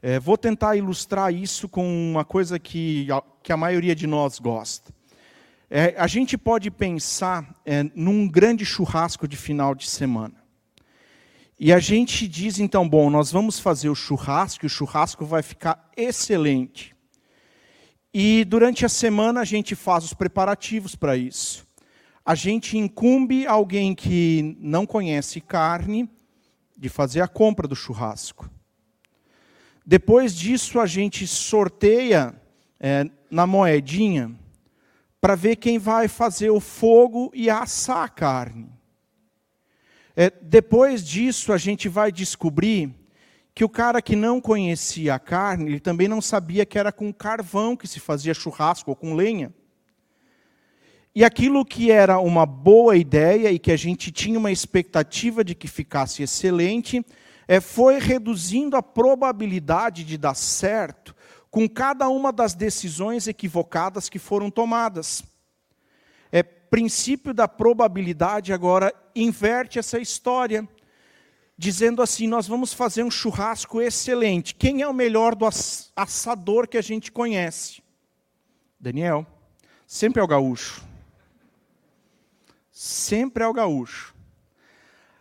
É, 0.00 0.18
vou 0.18 0.38
tentar 0.38 0.76
ilustrar 0.76 1.32
isso 1.32 1.68
com 1.68 1.84
uma 2.10 2.24
coisa 2.24 2.58
que, 2.58 3.06
que 3.42 3.52
a 3.52 3.56
maioria 3.56 3.94
de 3.94 4.06
nós 4.06 4.38
gosta. 4.38 4.92
É, 5.68 5.94
a 5.96 6.06
gente 6.06 6.36
pode 6.36 6.70
pensar 6.70 7.60
é, 7.64 7.82
num 7.94 8.28
grande 8.28 8.64
churrasco 8.64 9.26
de 9.26 9.36
final 9.36 9.74
de 9.74 9.88
semana. 9.88 10.34
E 11.58 11.72
a 11.72 11.78
gente 11.78 12.26
diz, 12.28 12.58
então, 12.58 12.88
bom, 12.88 13.08
nós 13.08 13.30
vamos 13.30 13.58
fazer 13.58 13.88
o 13.88 13.94
churrasco, 13.94 14.64
e 14.64 14.66
o 14.66 14.70
churrasco 14.70 15.24
vai 15.24 15.42
ficar 15.42 15.90
excelente. 15.96 16.94
E 18.14 18.44
durante 18.44 18.84
a 18.84 18.88
semana 18.88 19.40
a 19.40 19.44
gente 19.44 19.74
faz 19.74 20.04
os 20.04 20.12
preparativos 20.12 20.94
para 20.94 21.16
isso. 21.16 21.66
A 22.24 22.34
gente 22.34 22.76
incumbe 22.76 23.46
alguém 23.46 23.94
que 23.94 24.56
não 24.60 24.86
conhece 24.86 25.40
carne 25.40 26.08
de 26.76 26.88
fazer 26.88 27.20
a 27.20 27.28
compra 27.28 27.66
do 27.66 27.74
churrasco. 27.74 28.50
Depois 29.84 30.34
disso, 30.34 30.78
a 30.78 30.86
gente 30.86 31.26
sorteia 31.26 32.34
é, 32.78 33.08
na 33.30 33.46
moedinha 33.46 34.30
para 35.20 35.34
ver 35.34 35.56
quem 35.56 35.78
vai 35.78 36.06
fazer 36.06 36.50
o 36.50 36.60
fogo 36.60 37.30
e 37.34 37.48
assar 37.48 38.04
a 38.04 38.08
carne. 38.08 38.68
É, 40.14 40.30
depois 40.42 41.04
disso, 41.04 41.52
a 41.52 41.56
gente 41.56 41.88
vai 41.88 42.12
descobrir 42.12 42.94
que 43.54 43.64
o 43.64 43.68
cara 43.68 44.00
que 44.00 44.16
não 44.16 44.40
conhecia 44.40 45.14
a 45.14 45.18
carne, 45.18 45.66
ele 45.66 45.80
também 45.80 46.08
não 46.08 46.20
sabia 46.20 46.64
que 46.64 46.78
era 46.78 46.90
com 46.90 47.12
carvão 47.12 47.76
que 47.76 47.86
se 47.86 48.00
fazia 48.00 48.32
churrasco 48.32 48.90
ou 48.90 48.96
com 48.96 49.14
lenha. 49.14 49.52
E 51.14 51.22
aquilo 51.24 51.64
que 51.64 51.90
era 51.90 52.18
uma 52.18 52.46
boa 52.46 52.96
ideia 52.96 53.50
e 53.50 53.58
que 53.58 53.70
a 53.70 53.76
gente 53.76 54.10
tinha 54.10 54.38
uma 54.38 54.50
expectativa 54.50 55.44
de 55.44 55.54
que 55.54 55.68
ficasse 55.68 56.22
excelente, 56.22 57.04
é, 57.46 57.60
foi 57.60 57.98
reduzindo 57.98 58.76
a 58.76 58.82
probabilidade 58.82 60.04
de 60.04 60.16
dar 60.16 60.34
certo 60.34 61.14
com 61.50 61.68
cada 61.68 62.08
uma 62.08 62.32
das 62.32 62.54
decisões 62.54 63.28
equivocadas 63.28 64.08
que 64.08 64.18
foram 64.18 64.50
tomadas. 64.50 65.22
É 66.32 66.42
princípio 66.42 67.34
da 67.34 67.46
probabilidade 67.46 68.54
agora 68.54 68.94
inverte 69.14 69.78
essa 69.78 69.98
história, 69.98 70.66
dizendo 71.62 72.02
assim: 72.02 72.26
nós 72.26 72.46
vamos 72.46 72.72
fazer 72.72 73.02
um 73.02 73.10
churrasco 73.10 73.80
excelente. 73.80 74.54
Quem 74.54 74.82
é 74.82 74.88
o 74.88 74.94
melhor 74.94 75.34
do 75.34 75.46
assador 75.96 76.68
que 76.68 76.76
a 76.76 76.82
gente 76.82 77.10
conhece? 77.10 77.82
Daniel. 78.78 79.26
Sempre 79.86 80.20
é 80.20 80.24
o 80.24 80.26
gaúcho 80.26 80.92
sempre 82.82 83.44
é 83.44 83.46
o 83.46 83.52
gaúcho. 83.52 84.12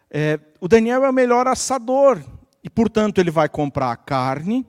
É, 0.10 0.40
o 0.60 0.68
Daniel 0.68 1.06
é 1.06 1.10
o 1.10 1.14
melhor 1.14 1.48
assador, 1.48 2.20
e 2.64 2.70
portanto 2.70 3.20
ele 3.20 3.30
vai 3.30 3.48
comprar 3.48 3.92
a 3.92 3.96
carne, 3.96 4.66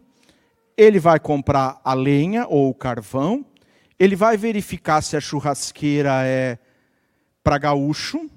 ele 0.77 1.01
vai 1.01 1.19
comprar 1.19 1.81
a 1.83 1.95
lenha 1.95 2.47
ou 2.47 2.69
o 2.69 2.75
carvão, 2.75 3.47
ele 3.99 4.15
vai 4.15 4.37
verificar 4.37 5.01
se 5.01 5.17
a 5.17 5.21
churrasqueira 5.21 6.27
é 6.27 6.59
para 7.43 7.57
gaúcho, 7.57 8.29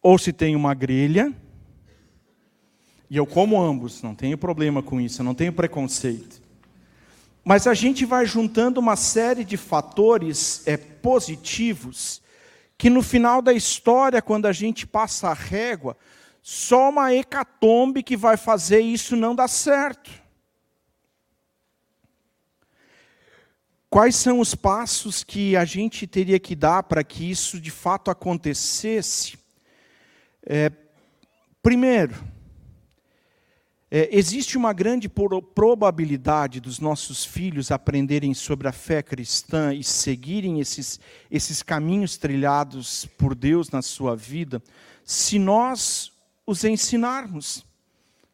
ou 0.00 0.16
se 0.18 0.32
tem 0.32 0.56
uma 0.56 0.72
grelha. 0.72 1.32
E 3.12 3.16
eu 3.18 3.26
como 3.26 3.60
ambos, 3.60 4.00
não 4.00 4.14
tenho 4.14 4.38
problema 4.38 4.82
com 4.82 4.98
isso, 4.98 5.22
não 5.22 5.34
tenho 5.34 5.52
preconceito. 5.52 6.40
Mas 7.44 7.66
a 7.66 7.74
gente 7.74 8.06
vai 8.06 8.24
juntando 8.24 8.80
uma 8.80 8.96
série 8.96 9.44
de 9.44 9.58
fatores 9.58 10.66
é, 10.66 10.78
positivos 10.78 12.22
que 12.78 12.88
no 12.88 13.02
final 13.02 13.42
da 13.42 13.52
história, 13.52 14.22
quando 14.22 14.46
a 14.46 14.52
gente 14.52 14.86
passa 14.86 15.28
a 15.28 15.34
régua, 15.34 15.94
só 16.40 16.88
uma 16.88 17.14
hecatombe 17.14 18.02
que 18.02 18.16
vai 18.16 18.38
fazer 18.38 18.80
isso 18.80 19.14
não 19.14 19.34
dar 19.34 19.48
certo. 19.48 20.10
Quais 23.90 24.16
são 24.16 24.40
os 24.40 24.54
passos 24.54 25.22
que 25.22 25.54
a 25.54 25.66
gente 25.66 26.06
teria 26.06 26.40
que 26.40 26.56
dar 26.56 26.82
para 26.84 27.04
que 27.04 27.30
isso 27.30 27.60
de 27.60 27.70
fato 27.70 28.10
acontecesse? 28.10 29.38
É, 30.46 30.72
primeiro, 31.62 32.32
é, 33.94 34.08
existe 34.10 34.56
uma 34.56 34.72
grande 34.72 35.06
probabilidade 35.06 36.60
dos 36.60 36.80
nossos 36.80 37.26
filhos 37.26 37.70
aprenderem 37.70 38.32
sobre 38.32 38.66
a 38.66 38.72
fé 38.72 39.02
cristã 39.02 39.74
e 39.74 39.84
seguirem 39.84 40.60
esses, 40.60 40.98
esses 41.30 41.62
caminhos 41.62 42.16
trilhados 42.16 43.04
por 43.18 43.34
Deus 43.34 43.68
na 43.68 43.82
sua 43.82 44.16
vida, 44.16 44.62
se 45.04 45.38
nós 45.38 46.10
os 46.46 46.64
ensinarmos. 46.64 47.66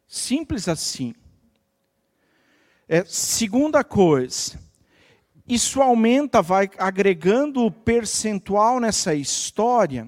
Simples 0.07 0.69
assim. 0.69 1.13
É, 2.87 3.03
segunda 3.03 3.83
coisa, 3.83 4.57
isso 5.45 5.81
aumenta, 5.81 6.41
vai 6.41 6.69
agregando 6.77 7.69
percentual 7.69 8.79
nessa 8.79 9.13
história, 9.13 10.07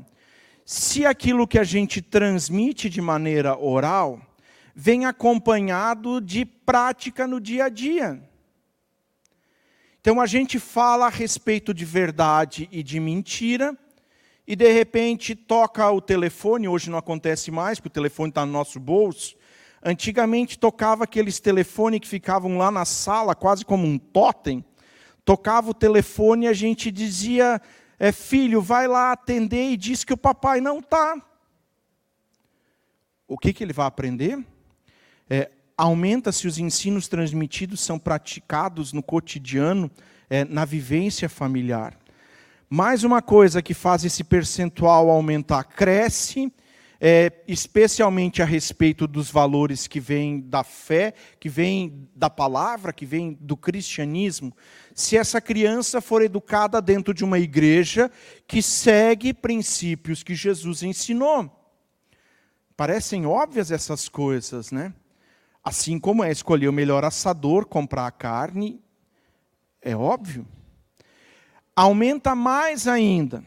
se 0.64 1.06
aquilo 1.06 1.46
que 1.46 1.60
a 1.60 1.66
gente 1.66 2.02
transmite 2.02 2.90
de 2.90 3.02
maneira 3.02 3.60
oral 3.60 4.31
vem 4.76 5.06
acompanhado 5.06 6.22
de 6.22 6.46
prática 6.46 7.28
no 7.28 7.40
dia 7.40 7.66
a 7.66 7.70
dia. 7.70 8.22
Então 10.00 10.20
a 10.20 10.26
gente 10.26 10.60
fala 10.60 11.06
a 11.06 11.10
respeito 11.10 11.74
de 11.74 11.86
verdade 11.86 12.68
e 12.72 12.82
de 12.82 13.00
mentira, 13.00 13.78
e 14.48 14.56
de 14.56 14.72
repente 14.72 15.36
toca 15.36 15.90
o 15.92 16.02
telefone, 16.02 16.68
hoje 16.68 16.90
não 16.90 16.98
acontece 16.98 17.52
mais, 17.52 17.80
porque 17.80 17.90
o 17.90 18.02
telefone 18.02 18.30
está 18.30 18.46
no 18.46 18.52
nosso 18.52 18.80
bolso. 18.80 19.36
Antigamente 19.84 20.58
tocava 20.58 21.04
aqueles 21.04 21.40
telefones 21.40 22.00
que 22.00 22.08
ficavam 22.08 22.58
lá 22.58 22.72
na 22.72 22.84
sala, 22.84 23.36
quase 23.36 23.64
como 23.64 23.86
um 23.86 23.98
totem. 23.98 24.66
Tocava 25.24 25.70
o 25.70 25.74
telefone 25.74 26.46
e 26.46 26.50
a 26.50 26.54
gente 26.54 26.92
dizia: 26.92 27.62
é, 28.00 28.12
Filho, 28.12 28.62
vai 28.62 28.88
lá 28.88 29.12
atender 29.12 29.70
e 29.70 29.78
diz 29.78 30.04
que 30.04 30.14
o 30.14 30.18
papai 30.18 30.60
não 30.60 30.80
está. 30.80 31.16
O 33.28 33.38
que, 33.38 33.54
que 33.54 33.64
ele 33.64 33.74
vai 33.74 33.86
aprender? 33.86 34.44
É, 35.34 35.50
aumenta 35.78 36.30
se 36.34 36.46
os 36.46 36.58
ensinos 36.58 37.08
transmitidos 37.08 37.80
são 37.80 37.98
praticados 37.98 38.92
no 38.92 39.02
cotidiano, 39.02 39.90
é, 40.30 40.44
na 40.44 40.66
vivência 40.66 41.30
familiar. 41.30 41.98
Mais 42.70 43.06
uma 43.06 43.22
coisa 43.22 43.62
que 43.62 43.74
faz 43.74 44.04
esse 44.04 44.26
percentual 44.26 45.10
aumentar, 45.10 45.64
cresce, 45.64 46.52
é, 47.00 47.32
especialmente 47.48 48.42
a 48.42 48.46
respeito 48.46 49.08
dos 49.08 49.32
valores 49.32 49.88
que 49.88 50.02
vêm 50.02 50.42
da 50.42 50.66
fé, 50.66 51.14
que 51.40 51.48
vêm 51.48 52.10
da 52.14 52.30
palavra, 52.30 52.92
que 52.92 53.06
vêm 53.06 53.38
do 53.40 53.56
cristianismo, 53.56 54.54
se 54.94 55.16
essa 55.16 55.40
criança 55.40 56.02
for 56.02 56.22
educada 56.22 56.82
dentro 56.82 57.14
de 57.14 57.24
uma 57.24 57.40
igreja 57.40 58.12
que 58.46 58.62
segue 58.62 59.34
princípios 59.34 60.24
que 60.24 60.36
Jesus 60.36 60.84
ensinou. 60.84 61.50
Parecem 62.76 63.26
óbvias 63.26 63.72
essas 63.72 64.10
coisas, 64.10 64.74
né? 64.74 64.94
Assim 65.64 66.00
como 66.00 66.24
é 66.24 66.32
escolher 66.32 66.68
o 66.68 66.74
melhor 66.74 67.06
assador, 67.06 67.66
comprar 67.66 68.08
a 68.08 68.12
carne, 68.12 68.82
é 69.82 69.96
óbvio. 69.96 70.48
Aumenta 71.76 72.36
mais 72.36 72.88
ainda 72.88 73.44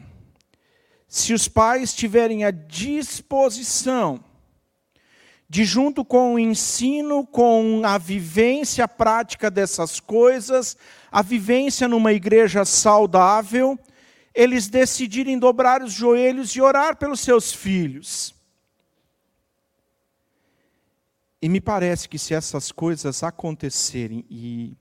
se 1.07 1.33
os 1.33 1.47
pais 1.47 1.93
tiverem 1.93 2.43
a 2.43 2.51
disposição 2.51 4.21
de, 5.47 5.63
junto 5.63 6.03
com 6.03 6.33
o 6.33 6.39
ensino, 6.39 7.25
com 7.25 7.81
a 7.85 7.97
vivência 7.97 8.85
prática 8.85 9.49
dessas 9.49 10.01
coisas, 10.01 10.75
a 11.09 11.21
vivência 11.21 11.87
numa 11.87 12.11
igreja 12.11 12.65
saudável, 12.65 13.79
eles 14.33 14.67
decidirem 14.67 15.39
dobrar 15.39 15.81
os 15.81 15.93
joelhos 15.93 16.51
e 16.51 16.61
orar 16.61 16.97
pelos 16.97 17.21
seus 17.21 17.53
filhos. 17.53 18.34
E 21.41 21.49
me 21.49 21.59
parece 21.59 22.07
que 22.07 22.17
se 22.17 22.33
essas 22.33 22.71
coisas 22.71 23.21
acontecerem, 23.23 24.25
e 24.29 24.77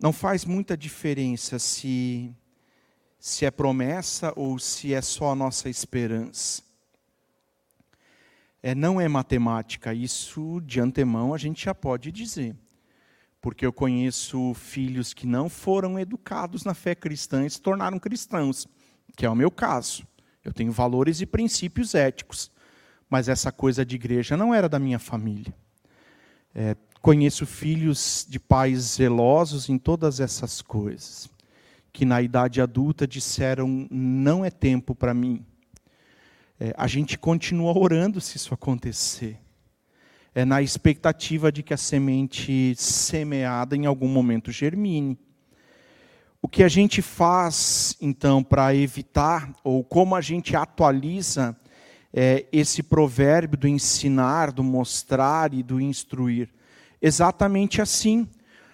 não 0.00 0.12
faz 0.12 0.44
muita 0.44 0.76
diferença 0.76 1.58
se, 1.58 2.34
se 3.18 3.44
é 3.44 3.50
promessa 3.50 4.32
ou 4.36 4.58
se 4.58 4.92
é 4.92 5.00
só 5.00 5.30
a 5.30 5.34
nossa 5.34 5.68
esperança. 5.68 6.62
É, 8.62 8.74
não 8.74 9.00
é 9.00 9.06
matemática, 9.08 9.92
isso 9.92 10.60
de 10.62 10.80
antemão 10.80 11.34
a 11.34 11.38
gente 11.38 11.64
já 11.64 11.74
pode 11.74 12.10
dizer. 12.10 12.56
Porque 13.40 13.64
eu 13.64 13.72
conheço 13.72 14.54
filhos 14.54 15.12
que 15.12 15.26
não 15.26 15.50
foram 15.50 15.98
educados 15.98 16.64
na 16.64 16.72
fé 16.72 16.94
cristã 16.94 17.44
e 17.44 17.50
se 17.50 17.60
tornaram 17.60 17.98
cristãos, 17.98 18.66
que 19.16 19.26
é 19.26 19.30
o 19.30 19.34
meu 19.34 19.50
caso. 19.50 20.06
Eu 20.42 20.52
tenho 20.52 20.72
valores 20.72 21.20
e 21.20 21.26
princípios 21.26 21.94
éticos, 21.94 22.50
mas 23.08 23.28
essa 23.28 23.52
coisa 23.52 23.84
de 23.84 23.96
igreja 23.96 24.36
não 24.36 24.54
era 24.54 24.68
da 24.68 24.78
minha 24.78 24.98
família. 24.98 25.54
É, 26.54 26.76
conheço 27.02 27.44
filhos 27.44 28.24
de 28.28 28.38
pais 28.38 28.94
zelosos 28.96 29.68
em 29.68 29.76
todas 29.76 30.20
essas 30.20 30.62
coisas, 30.62 31.28
que 31.92 32.04
na 32.04 32.22
idade 32.22 32.60
adulta 32.60 33.06
disseram: 33.06 33.88
não 33.90 34.44
é 34.44 34.50
tempo 34.50 34.94
para 34.94 35.12
mim. 35.12 35.44
É, 36.58 36.72
a 36.76 36.86
gente 36.86 37.18
continua 37.18 37.76
orando 37.76 38.20
se 38.20 38.36
isso 38.36 38.54
acontecer, 38.54 39.38
é 40.34 40.44
na 40.44 40.62
expectativa 40.62 41.50
de 41.50 41.62
que 41.62 41.74
a 41.74 41.76
semente 41.76 42.74
semeada 42.76 43.76
em 43.76 43.86
algum 43.86 44.08
momento 44.08 44.52
germine. 44.52 45.18
O 46.40 46.48
que 46.48 46.62
a 46.62 46.68
gente 46.68 47.00
faz, 47.00 47.96
então, 48.00 48.42
para 48.42 48.74
evitar, 48.74 49.52
ou 49.64 49.82
como 49.82 50.14
a 50.14 50.20
gente 50.20 50.54
atualiza 50.54 51.56
é, 52.16 52.46
esse 52.52 52.80
provérbio 52.80 53.58
do 53.58 53.66
ensinar, 53.66 54.52
do 54.52 54.62
mostrar 54.62 55.52
e 55.52 55.64
do 55.64 55.80
instruir. 55.80 56.48
Exatamente 57.02 57.82
assim. 57.82 58.28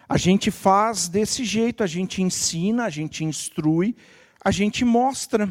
A 0.07 0.18
gente 0.18 0.50
faz 0.50 1.09
desse 1.09 1.42
jeito, 1.42 1.83
a 1.83 1.87
gente 1.87 2.22
ensina, 2.22 2.85
a 2.85 2.90
gente 2.90 3.24
instrui, 3.24 3.96
a 4.44 4.50
gente 4.50 4.85
mostra. 4.85 5.48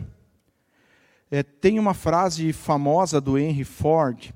É, 1.32 1.42
tem 1.42 1.80
uma 1.80 1.96
frase 1.96 2.54
famosa 2.54 3.20
do 3.20 3.40
Henry 3.40 3.64
Ford, 3.64 4.32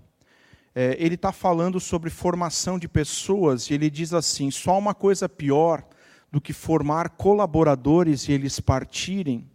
é, 0.75 0.95
ele 0.99 1.15
está 1.15 1.31
falando 1.31 1.79
sobre 1.79 2.09
formação 2.09 2.79
de 2.79 2.87
pessoas, 2.87 3.69
e 3.69 3.75
ele 3.75 3.89
diz 3.89 4.13
assim: 4.13 4.49
só 4.49 4.77
uma 4.79 4.95
coisa 4.95 5.29
pior 5.29 5.83
do 6.31 6.41
que 6.41 6.53
formar 6.53 7.09
colaboradores 7.09 8.27
e 8.27 8.31
eles 8.31 8.59
partirem, 8.59 9.47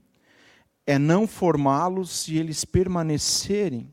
é 0.88 0.98
não 0.98 1.26
formá-los 1.26 2.28
e 2.28 2.38
eles 2.38 2.64
permanecerem. 2.64 3.92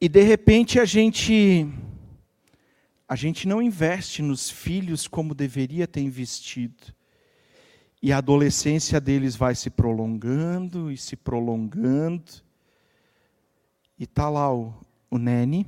E 0.00 0.08
de 0.08 0.22
repente 0.22 0.80
a 0.80 0.86
gente 0.86 1.68
a 3.06 3.14
gente 3.14 3.46
não 3.46 3.60
investe 3.60 4.22
nos 4.22 4.48
filhos 4.48 5.06
como 5.06 5.34
deveria 5.34 5.86
ter 5.86 6.00
investido. 6.00 6.94
E 8.00 8.14
a 8.14 8.16
adolescência 8.16 8.98
deles 8.98 9.36
vai 9.36 9.54
se 9.54 9.68
prolongando 9.68 10.90
e 10.90 10.96
se 10.96 11.16
prolongando. 11.16 12.32
E 13.98 14.06
tá 14.06 14.30
lá 14.30 14.50
o, 14.50 14.72
o 15.10 15.18
Nene, 15.18 15.66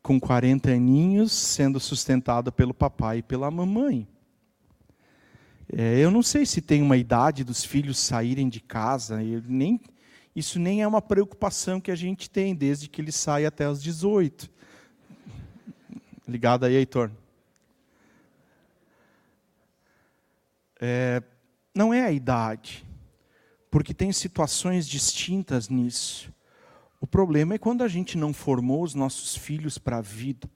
com 0.00 0.20
40 0.20 0.70
aninhos, 0.70 1.32
sendo 1.32 1.80
sustentado 1.80 2.52
pelo 2.52 2.72
papai 2.72 3.18
e 3.18 3.22
pela 3.22 3.50
mamãe. 3.50 4.06
É, 5.70 5.98
eu 5.98 6.10
não 6.10 6.22
sei 6.22 6.46
se 6.46 6.62
tem 6.62 6.80
uma 6.80 6.96
idade 6.96 7.44
dos 7.44 7.62
filhos 7.62 7.98
saírem 7.98 8.48
de 8.48 8.58
casa, 8.58 9.18
nem, 9.46 9.78
isso 10.34 10.58
nem 10.58 10.82
é 10.82 10.86
uma 10.86 11.02
preocupação 11.02 11.78
que 11.78 11.90
a 11.90 11.94
gente 11.94 12.30
tem, 12.30 12.54
desde 12.54 12.88
que 12.88 13.02
ele 13.02 13.12
sai 13.12 13.44
até 13.44 13.68
os 13.68 13.82
18. 13.82 14.50
Ligado 16.26 16.64
aí, 16.64 16.74
Heitor? 16.74 17.10
É, 20.80 21.22
não 21.74 21.92
é 21.92 22.02
a 22.02 22.12
idade, 22.12 22.86
porque 23.70 23.92
tem 23.92 24.10
situações 24.10 24.88
distintas 24.88 25.68
nisso. 25.68 26.32
O 26.98 27.06
problema 27.06 27.54
é 27.54 27.58
quando 27.58 27.82
a 27.82 27.88
gente 27.88 28.16
não 28.16 28.32
formou 28.32 28.82
os 28.82 28.94
nossos 28.94 29.36
filhos 29.36 29.76
para 29.76 29.98
a 29.98 30.02
vida. 30.02 30.48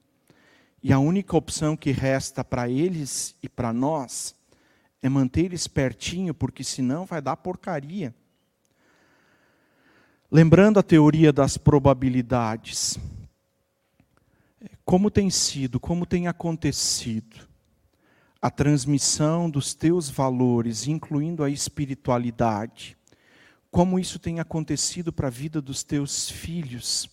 E 0.81 0.91
a 0.91 0.99
única 0.99 1.37
opção 1.37 1.77
que 1.77 1.91
resta 1.91 2.43
para 2.43 2.67
eles 2.67 3.35
e 3.41 3.47
para 3.47 3.71
nós 3.71 4.35
é 5.03 5.09
manter 5.09 5.43
eles 5.43 5.67
pertinho, 5.67 6.33
porque 6.33 6.63
senão 6.63 7.05
vai 7.05 7.21
dar 7.21 7.35
porcaria. 7.35 8.15
Lembrando 10.31 10.79
a 10.79 10.83
teoria 10.83 11.33
das 11.33 11.57
probabilidades, 11.57 12.97
como 14.85 15.11
tem 15.11 15.29
sido, 15.29 15.77
como 15.77 16.05
tem 16.05 16.27
acontecido 16.27 17.47
a 18.41 18.49
transmissão 18.49 19.49
dos 19.49 19.73
teus 19.73 20.09
valores, 20.09 20.87
incluindo 20.87 21.43
a 21.43 21.49
espiritualidade, 21.49 22.97
como 23.69 23.99
isso 23.99 24.17
tem 24.17 24.39
acontecido 24.39 25.11
para 25.11 25.27
a 25.27 25.31
vida 25.31 25.61
dos 25.61 25.83
teus 25.83 26.29
filhos, 26.29 27.09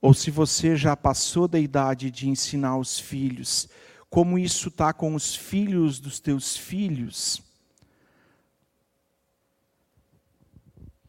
ou 0.00 0.12
se 0.12 0.30
você 0.30 0.76
já 0.76 0.94
passou 0.94 1.48
da 1.48 1.58
idade 1.58 2.10
de 2.10 2.28
ensinar 2.28 2.76
os 2.76 2.98
filhos, 2.98 3.66
como 4.08 4.38
isso 4.38 4.68
está 4.68 4.92
com 4.92 5.14
os 5.14 5.34
filhos 5.34 6.00
dos 6.00 6.20
teus 6.20 6.56
filhos. 6.56 7.42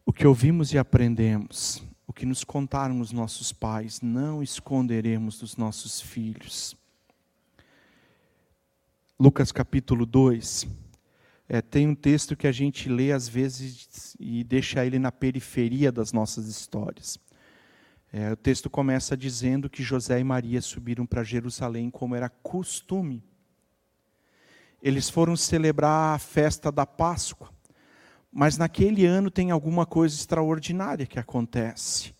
O 0.04 0.12
que 0.12 0.26
ouvimos 0.26 0.72
e 0.72 0.78
aprendemos 0.78 1.82
o 2.10 2.12
que 2.12 2.26
nos 2.26 2.42
contaram 2.42 3.00
os 3.00 3.12
nossos 3.12 3.52
pais, 3.52 4.00
não 4.00 4.42
esconderemos 4.42 5.38
dos 5.38 5.56
nossos 5.56 6.00
filhos. 6.00 6.76
Lucas 9.16 9.52
capítulo 9.52 10.04
2. 10.04 10.66
É, 11.48 11.62
tem 11.62 11.86
um 11.86 11.94
texto 11.94 12.36
que 12.36 12.48
a 12.48 12.52
gente 12.52 12.88
lê 12.88 13.12
às 13.12 13.28
vezes 13.28 14.16
e 14.18 14.42
deixa 14.42 14.84
ele 14.84 14.98
na 14.98 15.12
periferia 15.12 15.92
das 15.92 16.12
nossas 16.12 16.48
histórias. 16.48 17.16
É, 18.12 18.32
o 18.32 18.36
texto 18.36 18.68
começa 18.68 19.16
dizendo 19.16 19.70
que 19.70 19.84
José 19.84 20.18
e 20.18 20.24
Maria 20.24 20.60
subiram 20.60 21.06
para 21.06 21.22
Jerusalém 21.22 21.90
como 21.90 22.16
era 22.16 22.28
costume. 22.28 23.22
Eles 24.82 25.08
foram 25.08 25.36
celebrar 25.36 26.16
a 26.16 26.18
festa 26.18 26.72
da 26.72 26.84
Páscoa. 26.84 27.50
Mas 28.32 28.56
naquele 28.56 29.06
ano 29.06 29.30
tem 29.30 29.50
alguma 29.50 29.86
coisa 29.86 30.14
extraordinária 30.14 31.06
que 31.06 31.18
acontece. 31.18 32.14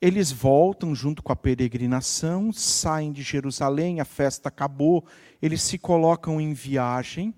Eles 0.00 0.30
voltam 0.30 0.94
junto 0.94 1.22
com 1.22 1.32
a 1.32 1.36
peregrinação, 1.36 2.52
saem 2.52 3.12
de 3.12 3.22
Jerusalém, 3.22 4.00
a 4.00 4.04
festa 4.04 4.48
acabou, 4.48 5.06
eles 5.40 5.62
se 5.62 5.78
colocam 5.78 6.40
em 6.40 6.52
viagem. 6.52 7.34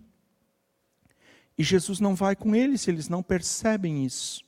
E 1.57 1.63
Jesus 1.63 2.01
não 2.01 2.15
vai 2.15 2.37
com 2.37 2.55
eles, 2.55 2.87
eles 2.87 3.09
não 3.09 3.23
percebem 3.23 4.05
isso. 4.05 4.43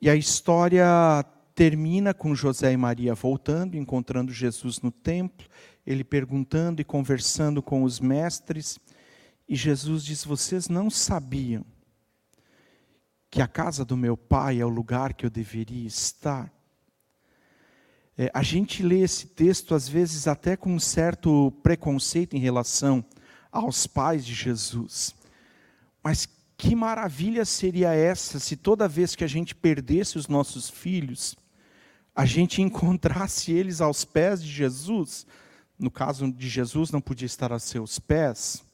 E 0.00 0.08
a 0.08 0.16
história 0.16 1.24
termina 1.54 2.14
com 2.14 2.34
José 2.34 2.72
e 2.72 2.76
Maria 2.76 3.14
voltando, 3.14 3.76
encontrando 3.76 4.32
Jesus 4.32 4.80
no 4.80 4.90
templo, 4.90 5.46
ele 5.86 6.04
perguntando 6.04 6.80
e 6.80 6.84
conversando 6.84 7.62
com 7.62 7.82
os 7.82 8.00
mestres. 8.00 8.78
E 9.48 9.54
Jesus 9.54 10.04
diz: 10.04 10.24
Vocês 10.24 10.68
não 10.68 10.90
sabiam 10.90 11.64
que 13.30 13.40
a 13.40 13.48
casa 13.48 13.84
do 13.84 13.96
meu 13.96 14.16
pai 14.16 14.60
é 14.60 14.64
o 14.64 14.68
lugar 14.68 15.14
que 15.14 15.24
eu 15.24 15.30
deveria 15.30 15.86
estar. 15.86 16.52
É, 18.16 18.30
a 18.34 18.42
gente 18.42 18.82
lê 18.82 19.00
esse 19.00 19.28
texto, 19.28 19.74
às 19.74 19.88
vezes, 19.88 20.28
até 20.28 20.54
com 20.54 20.74
um 20.74 20.78
certo 20.78 21.50
preconceito 21.62 22.36
em 22.36 22.38
relação 22.38 23.02
aos 23.50 23.86
pais 23.86 24.24
de 24.24 24.34
Jesus. 24.34 25.14
Mas 26.04 26.28
que 26.56 26.76
maravilha 26.76 27.44
seria 27.44 27.94
essa 27.94 28.38
se 28.38 28.54
toda 28.54 28.86
vez 28.86 29.16
que 29.16 29.24
a 29.24 29.28
gente 29.28 29.54
perdesse 29.54 30.18
os 30.18 30.28
nossos 30.28 30.68
filhos, 30.68 31.34
a 32.14 32.24
gente 32.24 32.60
encontrasse 32.62 33.52
eles 33.52 33.80
aos 33.80 34.04
pés 34.04 34.42
de 34.42 34.50
Jesus? 34.50 35.26
No 35.78 35.90
caso 35.90 36.30
de 36.30 36.48
Jesus, 36.48 36.90
não 36.90 37.00
podia 37.00 37.26
estar 37.26 37.52
a 37.52 37.58
seus 37.58 37.98
pés. 37.98 38.64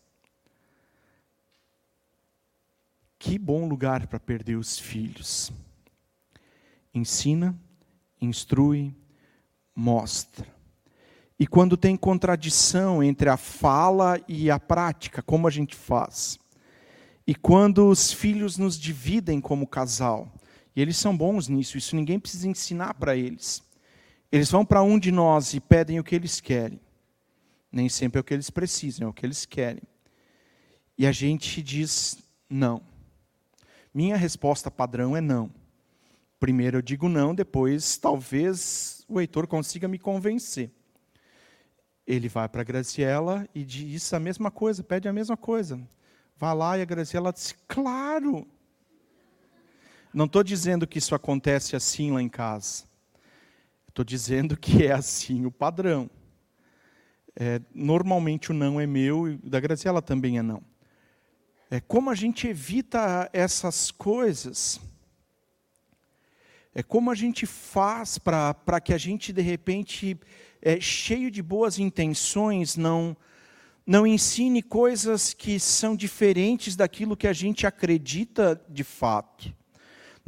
Que 3.19 3.39
bom 3.39 3.67
lugar 3.67 4.07
para 4.07 4.21
perder 4.21 4.57
os 4.57 4.79
filhos. 4.79 5.51
Ensina, 6.95 7.59
instrui, 8.21 8.95
mostra. 9.75 10.47
E 11.39 11.47
quando 11.47 11.77
tem 11.77 11.97
contradição 11.97 13.03
entre 13.03 13.29
a 13.29 13.37
fala 13.37 14.21
e 14.27 14.51
a 14.51 14.59
prática, 14.59 15.23
como 15.23 15.47
a 15.47 15.51
gente 15.51 15.75
faz? 15.75 16.39
E 17.27 17.35
quando 17.35 17.89
os 17.89 18.13
filhos 18.13 18.59
nos 18.59 18.79
dividem 18.79 19.41
como 19.41 19.67
casal, 19.67 20.33
e 20.79 20.81
eles 20.81 20.97
são 20.97 21.17
bons 21.17 21.49
nisso, 21.49 21.77
isso 21.77 21.97
ninguém 21.97 22.21
precisa 22.21 22.47
ensinar 22.47 22.95
para 22.95 23.17
eles. 23.17 23.65
Eles 24.31 24.49
vão 24.49 24.65
para 24.65 24.81
um 24.81 24.97
de 24.97 25.11
nós 25.11 25.53
e 25.53 25.59
pedem 25.59 25.99
o 25.99 26.05
que 26.05 26.15
eles 26.15 26.41
querem. 26.41 26.81
Nem 27.73 27.89
sempre 27.89 28.17
é 28.17 28.21
o 28.21 28.25
que 28.25 28.33
eles 28.33 28.49
precisam, 28.49 29.09
é 29.09 29.11
o 29.11 29.13
que 29.13 29.27
eles 29.27 29.45
querem. 29.45 29.83
E 30.97 31.05
a 31.05 31.11
gente 31.11 31.61
diz 31.65 32.19
não. 32.49 32.81
Minha 33.93 34.17
resposta 34.17 34.71
padrão 34.71 35.17
é 35.17 35.21
não. 35.21 35.51
Primeiro 36.39 36.77
eu 36.79 36.83
digo 36.83 37.09
não, 37.09 37.35
depois 37.35 37.97
talvez 37.97 39.05
o 39.09 39.21
Heitor 39.21 39.49
consiga 39.49 39.89
me 39.89 39.99
convencer. 39.99 40.71
Ele 42.07 42.29
vai 42.29 42.49
para 42.49 42.61
a 42.61 42.65
Graciela 42.65 43.49
e 43.53 43.65
diz 43.65 44.13
a 44.13 44.21
mesma 44.21 44.49
coisa, 44.49 44.85
pede 44.85 45.09
a 45.09 45.13
mesma 45.13 45.37
coisa. 45.37 45.81
Vai 46.37 46.55
lá 46.55 46.79
e 46.79 46.83
a 46.83 46.85
Graciela 46.85 47.33
diz: 47.33 47.53
Claro! 47.67 48.47
Não 50.13 50.25
estou 50.25 50.43
dizendo 50.43 50.87
que 50.87 50.99
isso 50.99 51.15
acontece 51.15 51.77
assim 51.77 52.11
lá 52.11 52.23
em 52.23 52.29
casa. 52.29 52.85
Estou 53.89 54.05
dizendo 54.05 54.57
que 54.57 54.87
é 54.87 54.93
assim 54.93 55.45
o 55.45 55.51
padrão. 55.51 56.11
É, 57.35 57.61
normalmente 57.75 58.51
o 58.51 58.55
não 58.55 58.81
é 58.81 58.87
meu 58.87 59.29
e 59.29 59.37
da 59.37 59.61
Graciela 59.61 60.01
também 60.01 60.39
é 60.39 60.43
não. 60.43 60.63
É, 61.71 61.81
como 61.81 62.09
a 62.09 62.15
gente 62.15 62.49
evita 62.49 63.29
essas 63.33 63.91
coisas? 63.91 64.81
É 66.75 66.83
como 66.83 67.11
a 67.11 67.15
gente 67.15 67.45
faz 67.45 68.19
para 68.19 68.81
que 68.81 68.95
a 68.95 68.99
gente, 68.99 69.33
de 69.33 69.43
repente, 69.43 70.19
é, 70.63 70.81
cheio 70.81 71.31
de 71.31 71.43
boas 71.43 71.79
intenções, 71.79 72.77
não, 72.77 73.17
não 73.87 74.07
ensine 74.07 74.63
coisas 74.63 75.35
que 75.35 75.61
são 75.61 75.95
diferentes 75.95 76.77
daquilo 76.77 77.17
que 77.17 77.27
a 77.27 77.33
gente 77.33 77.67
acredita 77.67 78.61
de 78.69 78.85
fato. 78.85 79.58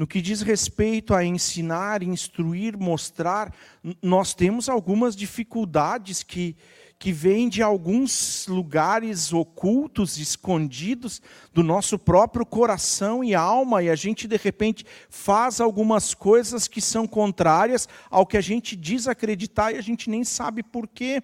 No 0.00 0.06
que 0.06 0.22
diz 0.22 0.40
respeito 0.40 1.12
a 1.12 1.22
ensinar, 1.22 2.02
instruir, 2.02 2.74
mostrar, 2.74 3.54
nós 4.00 4.32
temos 4.32 4.66
algumas 4.66 5.14
dificuldades 5.14 6.22
que, 6.22 6.56
que 6.98 7.12
vem 7.12 7.50
de 7.50 7.62
alguns 7.62 8.46
lugares 8.46 9.30
ocultos, 9.30 10.16
escondidos 10.16 11.20
do 11.52 11.62
nosso 11.62 11.98
próprio 11.98 12.46
coração 12.46 13.22
e 13.22 13.34
alma, 13.34 13.82
e 13.82 13.90
a 13.90 13.94
gente 13.94 14.26
de 14.26 14.38
repente 14.38 14.86
faz 15.10 15.60
algumas 15.60 16.14
coisas 16.14 16.66
que 16.66 16.80
são 16.80 17.06
contrárias 17.06 17.86
ao 18.08 18.24
que 18.24 18.38
a 18.38 18.40
gente 18.40 18.76
diz 18.76 19.06
acreditar 19.06 19.72
e 19.72 19.76
a 19.76 19.82
gente 19.82 20.08
nem 20.08 20.24
sabe 20.24 20.62
por 20.62 20.88
quê. 20.88 21.22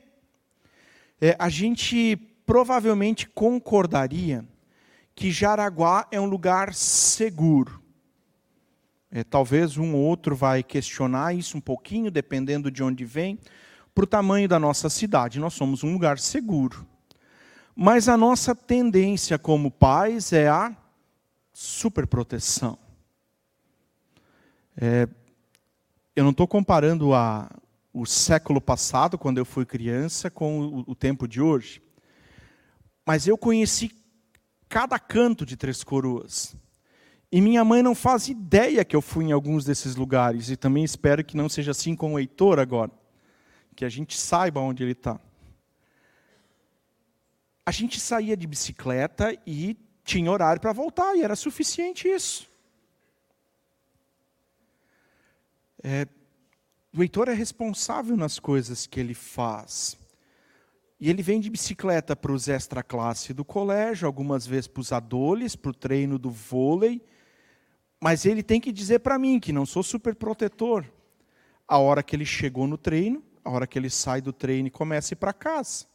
É, 1.18 1.34
a 1.38 1.48
gente 1.48 2.14
provavelmente 2.44 3.26
concordaria 3.26 4.44
que 5.14 5.30
Jaraguá 5.30 6.06
é 6.10 6.20
um 6.20 6.26
lugar 6.26 6.74
seguro. 6.74 7.86
É, 9.16 9.24
talvez 9.24 9.79
um 9.79 9.94
ou 9.94 10.02
outro 10.02 10.37
vai 10.37 10.62
questionar 10.62 11.35
isso 11.35 11.57
um 11.57 11.61
pouquinho, 11.61 12.11
dependendo 12.11 12.70
de 12.70 12.83
onde 12.83 13.02
vem, 13.07 13.38
para 13.94 14.05
o 14.05 14.07
tamanho 14.07 14.46
da 14.46 14.61
nossa 14.61 14.90
cidade. 14.90 15.40
Nós 15.40 15.55
somos 15.55 15.83
um 15.83 15.90
lugar 15.90 16.18
seguro. 16.18 16.87
Mas 17.74 18.11
a 18.11 18.16
nossa 18.18 18.55
tendência 18.55 19.38
como 19.38 19.70
pais 19.70 20.35
é 20.35 20.48
a 20.48 20.76
superproteção. 21.50 22.79
É, 24.76 25.09
eu 26.14 26.22
não 26.22 26.31
estou 26.33 26.46
comparando 26.46 27.14
a, 27.14 27.50
o 27.94 28.05
século 28.05 28.61
passado, 28.61 29.16
quando 29.16 29.38
eu 29.38 29.46
fui 29.46 29.64
criança, 29.64 30.31
com 30.31 30.61
o, 30.61 30.85
o 30.88 30.94
tempo 30.94 31.26
de 31.26 31.40
hoje. 31.40 31.81
Mas 33.07 33.26
eu 33.26 33.38
conheci 33.38 33.90
cada 34.68 34.98
canto 34.98 35.46
de 35.46 35.57
Três 35.57 35.83
Coroas. 35.83 36.55
E 37.30 37.40
minha 37.40 37.64
mãe 37.64 37.82
não 37.82 37.94
faz 37.94 38.28
ideia 38.28 38.84
que 38.84 38.94
eu 38.94 39.02
fui 39.02 39.26
em 39.26 39.32
alguns 39.32 39.64
desses 39.64 39.96
lugares. 39.96 40.48
E 40.48 40.56
também 40.56 40.84
espero 40.84 41.24
que 41.24 41.36
não 41.36 41.48
seja 41.48 41.72
assim 41.72 41.94
com 41.94 42.14
o 42.14 42.18
Heitor 42.18 42.58
agora. 42.58 42.90
Que 43.74 43.84
a 43.84 43.88
gente 43.88 44.16
saiba 44.16 44.60
onde 44.60 44.82
ele 44.82 44.92
está 44.92 45.20
a 47.66 47.72
gente 47.72 47.98
saía 47.98 48.36
de 48.36 48.46
bicicleta 48.46 49.36
e 49.44 49.76
tinha 50.04 50.30
horário 50.30 50.62
para 50.62 50.72
voltar, 50.72 51.16
e 51.16 51.22
era 51.22 51.34
suficiente 51.34 52.06
isso. 52.06 52.48
É, 55.82 56.06
o 56.96 57.02
Heitor 57.02 57.28
é 57.28 57.34
responsável 57.34 58.16
nas 58.16 58.38
coisas 58.38 58.86
que 58.86 59.00
ele 59.00 59.14
faz. 59.14 59.98
E 61.00 61.10
ele 61.10 61.24
vem 61.24 61.40
de 61.40 61.50
bicicleta 61.50 62.14
para 62.14 62.30
os 62.30 62.46
extra 62.46 62.84
classe 62.84 63.34
do 63.34 63.44
colégio, 63.44 64.06
algumas 64.06 64.46
vezes 64.46 64.68
para 64.68 64.80
os 64.80 64.92
adoles, 64.92 65.56
para 65.56 65.72
o 65.72 65.74
treino 65.74 66.20
do 66.20 66.30
vôlei. 66.30 67.02
Mas 68.00 68.26
ele 68.26 68.42
tem 68.42 68.61
que 68.61 68.72
dizer 68.72 69.00
para 69.00 69.18
mim 69.18 69.40
que 69.40 69.52
não 69.52 69.64
sou 69.64 69.82
super 69.82 70.14
protetor. 70.14 70.85
A 71.66 71.78
hora 71.78 72.02
que 72.02 72.14
ele 72.14 72.26
chegou 72.26 72.66
no 72.66 72.78
treino, 72.78 73.22
a 73.44 73.50
hora 73.50 73.66
que 73.66 73.78
ele 73.78 73.90
sai 73.90 74.20
do 74.20 74.32
treino 74.32 74.68
e 74.68 74.70
começa 74.70 75.12
a 75.12 75.14
ir 75.14 75.18
para 75.18 75.32
casa. 75.32 75.87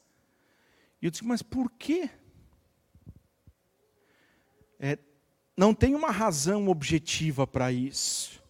E 1.02 1.06
eu 1.06 1.12
disse, 1.12 1.26
mas 1.26 1.42
por 1.42 1.72
quê? 1.72 2.10
É, 4.80 4.98
não 5.56 5.74
tem 5.74 5.96
uma 5.96 6.12
razão 6.12 6.68
objetiva 6.68 7.46
para 7.46 7.72
isso. 7.72 8.42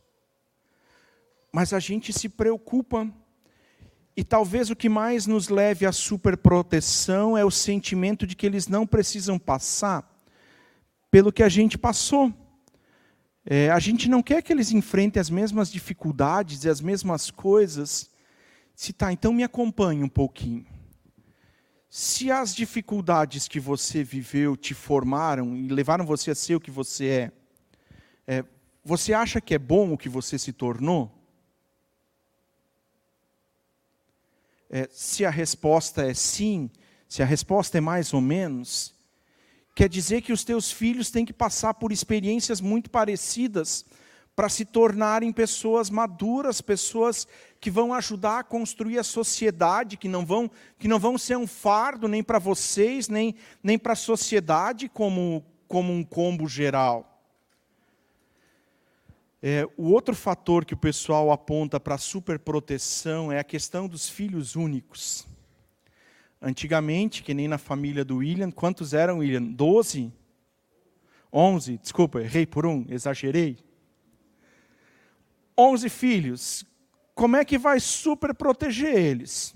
Mas 1.52 1.74
a 1.74 1.80
gente 1.80 2.14
se 2.14 2.30
preocupa. 2.30 3.12
E 4.16 4.24
talvez 4.24 4.70
o 4.70 4.76
que 4.76 4.90
mais 4.90 5.26
nos 5.26 5.50
leve 5.50 5.86
à 5.86 5.92
superproteção 5.92 7.38
é 7.38 7.44
o 7.44 7.52
sentimento 7.52 8.26
de 8.26 8.36
que 8.36 8.46
eles 8.46 8.68
não 8.68 8.86
precisam 8.86 9.38
passar 9.38 10.10
pelo 11.10 11.32
que 11.32 11.44
a 11.44 11.50
gente 11.50 11.78
passou. 11.78 12.34
É, 13.46 13.72
a 13.72 13.80
gente 13.80 14.08
não 14.08 14.22
quer 14.22 14.42
que 14.44 14.54
eles 14.54 14.72
enfrentem 14.72 15.20
as 15.20 15.30
mesmas 15.30 15.72
dificuldades 15.72 16.64
e 16.64 16.70
as 16.70 16.80
mesmas 16.80 17.32
coisas. 17.32 18.10
Se 18.76 18.94
tá, 18.94 19.12
então 19.12 19.34
me 19.34 19.44
acompanhe 19.44 20.04
um 20.04 20.10
pouquinho. 20.10 20.66
Se 21.90 22.32
as 22.32 22.56
dificuldades 22.56 23.48
que 23.48 23.60
você 23.60 24.04
viveu 24.04 24.56
te 24.56 24.74
formaram 24.74 25.58
e 25.58 25.68
levaram 25.68 26.06
você 26.06 26.32
a 26.32 26.36
ser 26.36 26.56
o 26.56 26.60
que 26.60 26.72
você 26.72 27.08
é, 27.08 27.32
é 28.28 28.46
você 28.84 29.14
acha 29.14 29.42
que 29.42 29.54
é 29.54 29.60
bom 29.60 29.92
o 29.92 29.98
que 29.98 30.08
você 30.08 30.40
se 30.40 30.54
tornou? 30.54 31.12
É, 34.70 34.88
se 34.90 35.26
a 35.26 35.30
resposta 35.30 36.04
é 36.04 36.14
sim, 36.14 36.70
se 37.10 37.22
a 37.22 37.26
resposta 37.26 37.78
é 37.78 37.82
mais 37.82 38.14
ou 38.14 38.22
menos, 38.22 38.96
quer 39.74 39.90
dizer 39.90 40.22
que 40.22 40.34
os 40.34 40.44
teus 40.44 40.72
filhos 40.72 41.10
têm 41.10 41.26
que 41.26 41.34
passar 41.34 41.74
por 41.74 41.92
experiências 41.92 42.60
muito 42.62 42.90
parecidas 42.90 43.86
para 44.36 44.50
se 44.50 44.66
tornarem 44.66 45.32
pessoas 45.32 45.90
maduras, 45.90 46.62
pessoas 46.62 47.28
que 47.60 47.70
vão 47.70 47.94
ajudar 47.94 48.40
a 48.40 48.44
construir 48.44 48.98
a 48.98 49.04
sociedade, 49.04 49.98
que 49.98 50.08
não 50.08 50.26
vão, 50.26 50.50
que 50.80 50.88
não 50.88 51.00
vão 51.00 51.18
ser 51.18 51.38
um 51.38 51.46
fardo 51.46 52.08
nem 52.08 52.24
para 52.24 52.40
vocês, 52.40 53.08
nem, 53.08 53.36
nem 53.62 53.78
para 53.78 53.94
a 53.94 53.96
sociedade 53.96 54.90
como, 54.90 55.46
como 55.68 55.94
um 55.94 56.04
combo 56.04 56.48
geral. 56.48 57.08
É, 59.44 59.68
o 59.76 59.92
outro 59.92 60.16
fator 60.16 60.66
que 60.66 60.76
o 60.76 60.78
pessoal 60.78 61.32
aponta 61.32 61.80
para 61.80 61.96
a 61.96 61.98
superproteção 61.98 63.32
é 63.32 63.40
a 63.40 63.44
questão 63.44 63.88
dos 63.88 64.08
filhos 64.08 64.56
únicos. 64.56 65.28
Antigamente, 66.42 67.22
que 67.22 67.34
nem 67.34 67.48
na 67.48 67.58
família 67.58 68.04
do 68.04 68.18
William, 68.18 68.50
quantos 68.50 68.94
eram, 68.94 69.20
William? 69.20 69.44
Doze? 69.44 70.12
Onze? 71.32 71.78
Desculpa, 71.78 72.22
errei 72.22 72.46
por 72.46 72.66
um, 72.66 72.86
exagerei. 72.90 73.58
Onze 75.58 75.88
filhos 75.90 76.66
como 77.22 77.36
é 77.36 77.46
que 77.46 77.58
vai 77.58 77.80
super 77.80 78.34
proteger 78.34 78.96
eles? 78.96 79.54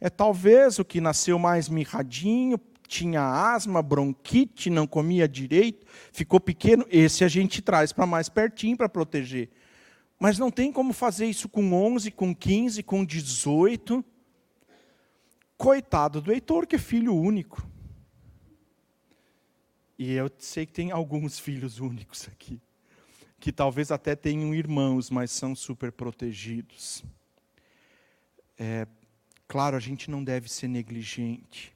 É 0.00 0.10
talvez 0.10 0.78
o 0.78 0.84
que 0.84 1.00
nasceu 1.00 1.38
mais 1.38 1.66
mirradinho, 1.66 2.60
tinha 2.86 3.22
asma, 3.22 3.82
bronquite, 3.82 4.68
não 4.68 4.86
comia 4.86 5.26
direito, 5.26 5.86
ficou 6.12 6.38
pequeno, 6.38 6.84
esse 6.90 7.24
a 7.24 7.28
gente 7.28 7.62
traz 7.62 7.90
para 7.90 8.04
mais 8.04 8.28
pertinho 8.28 8.76
para 8.76 8.88
proteger. 8.88 9.48
Mas 10.20 10.38
não 10.38 10.50
tem 10.50 10.70
como 10.70 10.92
fazer 10.92 11.26
isso 11.26 11.48
com 11.48 11.72
11, 11.72 12.10
com 12.10 12.34
15, 12.34 12.82
com 12.82 13.02
18. 13.02 14.04
Coitado 15.64 16.20
do 16.20 16.30
Heitor, 16.30 16.66
que 16.66 16.76
é 16.76 16.78
filho 16.78 17.14
único. 17.14 17.66
E 19.98 20.12
eu 20.12 20.30
sei 20.38 20.66
que 20.66 20.74
tem 20.74 20.90
alguns 20.90 21.38
filhos 21.38 21.80
únicos 21.80 22.28
aqui 22.28 22.60
que 23.40 23.50
talvez 23.50 23.90
até 23.90 24.14
tenham 24.14 24.54
irmãos, 24.54 25.08
mas 25.08 25.30
são 25.30 25.54
super 25.54 25.90
protegidos. 25.90 27.02
É, 28.58 28.86
claro, 29.48 29.74
a 29.74 29.80
gente 29.80 30.10
não 30.10 30.22
deve 30.22 30.50
ser 30.50 30.68
negligente, 30.68 31.74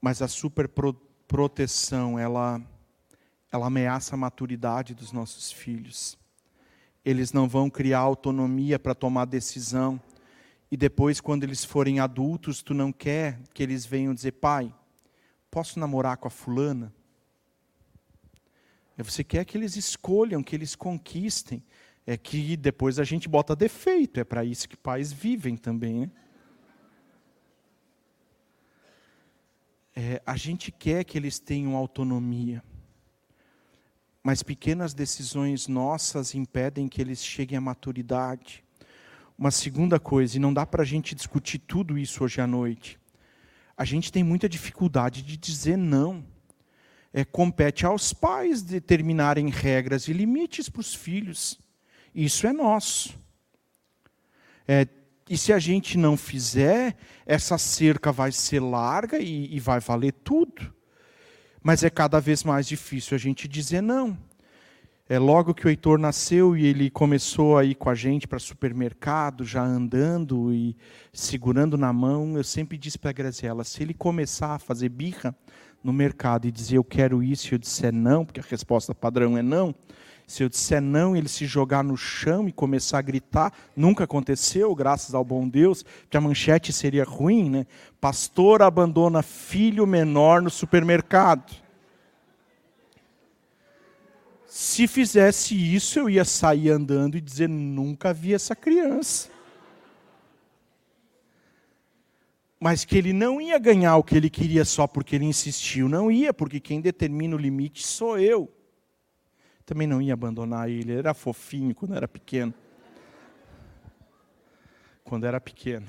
mas 0.00 0.22
a 0.22 0.28
super 0.28 0.66
proteção, 1.28 2.18
ela, 2.18 2.58
ela 3.52 3.66
ameaça 3.66 4.14
a 4.14 4.18
maturidade 4.18 4.94
dos 4.94 5.12
nossos 5.12 5.52
filhos. 5.52 6.16
Eles 7.04 7.34
não 7.34 7.46
vão 7.46 7.68
criar 7.68 7.98
autonomia 7.98 8.78
para 8.78 8.94
tomar 8.94 9.26
decisão. 9.26 10.00
E 10.74 10.76
depois, 10.76 11.20
quando 11.20 11.44
eles 11.44 11.64
forem 11.64 12.00
adultos, 12.00 12.60
tu 12.60 12.74
não 12.74 12.90
quer 12.90 13.38
que 13.54 13.62
eles 13.62 13.86
venham 13.86 14.12
dizer, 14.12 14.32
pai, 14.32 14.74
posso 15.48 15.78
namorar 15.78 16.16
com 16.16 16.26
a 16.26 16.30
fulana? 16.32 16.92
É 18.98 19.02
você 19.04 19.22
quer 19.22 19.44
que 19.44 19.56
eles 19.56 19.76
escolham, 19.76 20.42
que 20.42 20.56
eles 20.56 20.74
conquistem. 20.74 21.62
É 22.04 22.16
que 22.16 22.56
depois 22.56 22.98
a 22.98 23.04
gente 23.04 23.28
bota 23.28 23.54
defeito. 23.54 24.18
É 24.18 24.24
para 24.24 24.44
isso 24.44 24.68
que 24.68 24.76
pais 24.76 25.12
vivem 25.12 25.56
também. 25.56 26.00
Né? 26.00 26.10
É, 29.94 30.22
a 30.26 30.36
gente 30.36 30.72
quer 30.72 31.04
que 31.04 31.16
eles 31.16 31.38
tenham 31.38 31.76
autonomia. 31.76 32.64
Mas 34.24 34.42
pequenas 34.42 34.92
decisões 34.92 35.68
nossas 35.68 36.34
impedem 36.34 36.88
que 36.88 37.00
eles 37.00 37.24
cheguem 37.24 37.56
à 37.56 37.60
maturidade. 37.60 38.64
Uma 39.36 39.50
segunda 39.50 39.98
coisa, 39.98 40.36
e 40.36 40.40
não 40.40 40.54
dá 40.54 40.64
para 40.64 40.82
a 40.82 40.86
gente 40.86 41.14
discutir 41.14 41.58
tudo 41.58 41.98
isso 41.98 42.22
hoje 42.22 42.40
à 42.40 42.46
noite. 42.46 42.98
A 43.76 43.84
gente 43.84 44.12
tem 44.12 44.22
muita 44.22 44.48
dificuldade 44.48 45.22
de 45.22 45.36
dizer 45.36 45.76
não 45.76 46.24
é, 47.14 47.24
compete 47.24 47.86
aos 47.86 48.12
pais 48.12 48.60
determinarem 48.60 49.48
regras 49.48 50.08
e 50.08 50.12
limites 50.12 50.68
para 50.68 50.80
os 50.80 50.92
filhos. 50.92 51.56
Isso 52.12 52.44
é 52.44 52.52
nosso. 52.52 53.16
É, 54.66 54.88
e 55.30 55.38
se 55.38 55.52
a 55.52 55.60
gente 55.60 55.96
não 55.96 56.16
fizer, 56.16 56.96
essa 57.24 57.56
cerca 57.56 58.10
vai 58.10 58.32
ser 58.32 58.58
larga 58.58 59.20
e, 59.20 59.54
e 59.54 59.60
vai 59.60 59.78
valer 59.78 60.12
tudo. 60.12 60.74
Mas 61.62 61.84
é 61.84 61.88
cada 61.88 62.20
vez 62.20 62.42
mais 62.42 62.66
difícil 62.66 63.14
a 63.14 63.18
gente 63.18 63.46
dizer 63.46 63.80
não. 63.80 64.18
É 65.06 65.18
logo 65.18 65.52
que 65.52 65.66
o 65.66 65.68
Heitor 65.68 65.98
nasceu 65.98 66.56
e 66.56 66.64
ele 66.64 66.88
começou 66.88 67.58
a 67.58 67.64
ir 67.64 67.74
com 67.74 67.90
a 67.90 67.94
gente 67.94 68.26
para 68.26 68.38
supermercado, 68.38 69.44
já 69.44 69.62
andando 69.62 70.50
e 70.50 70.74
segurando 71.12 71.76
na 71.76 71.92
mão, 71.92 72.38
eu 72.38 72.44
sempre 72.44 72.78
disse 72.78 72.98
para 72.98 73.10
a 73.10 73.12
Graziela, 73.12 73.64
se 73.64 73.82
ele 73.82 73.92
começar 73.92 74.54
a 74.54 74.58
fazer 74.58 74.88
birra, 74.88 75.36
no 75.82 75.92
mercado 75.92 76.48
e 76.48 76.50
dizer 76.50 76.78
eu 76.78 76.84
quero 76.84 77.22
isso 77.22 77.52
e 77.52 77.54
eu 77.54 77.58
disser 77.58 77.92
não, 77.92 78.24
porque 78.24 78.40
a 78.40 78.44
resposta 78.48 78.94
padrão 78.94 79.36
é 79.36 79.42
não, 79.42 79.74
se 80.26 80.42
eu 80.42 80.48
disser 80.48 80.80
não, 80.80 81.14
ele 81.14 81.28
se 81.28 81.44
jogar 81.44 81.84
no 81.84 81.98
chão 81.98 82.48
e 82.48 82.52
começar 82.52 82.98
a 82.98 83.02
gritar, 83.02 83.52
nunca 83.76 84.04
aconteceu, 84.04 84.74
graças 84.74 85.14
ao 85.14 85.22
bom 85.22 85.46
Deus, 85.46 85.84
que 86.08 86.16
a 86.16 86.20
manchete 86.22 86.72
seria 86.72 87.04
ruim, 87.04 87.50
né? 87.50 87.66
Pastor 88.00 88.62
abandona 88.62 89.20
filho 89.20 89.86
menor 89.86 90.40
no 90.40 90.48
supermercado. 90.48 91.63
Se 94.56 94.86
fizesse 94.86 95.52
isso, 95.52 95.98
eu 95.98 96.08
ia 96.08 96.24
sair 96.24 96.70
andando 96.70 97.16
e 97.16 97.20
dizer: 97.20 97.48
nunca 97.48 98.14
vi 98.14 98.32
essa 98.32 98.54
criança. 98.54 99.28
mas 102.60 102.84
que 102.84 102.96
ele 102.96 103.12
não 103.12 103.40
ia 103.42 103.58
ganhar 103.58 103.96
o 103.96 104.02
que 104.04 104.16
ele 104.16 104.30
queria 104.30 104.64
só 104.64 104.86
porque 104.86 105.16
ele 105.16 105.24
insistiu. 105.24 105.86
Não 105.88 106.10
ia, 106.10 106.32
porque 106.32 106.60
quem 106.60 106.80
determina 106.80 107.34
o 107.34 107.38
limite 107.38 107.84
sou 107.84 108.16
eu. 108.16 108.50
Também 109.66 109.88
não 109.88 110.00
ia 110.00 110.14
abandonar 110.14 110.70
ele, 110.70 110.92
ele 110.92 110.98
era 111.00 111.12
fofinho 111.12 111.74
quando 111.74 111.96
era 111.96 112.06
pequeno. 112.06 112.54
Quando 115.02 115.26
era 115.26 115.38
pequeno. 115.40 115.86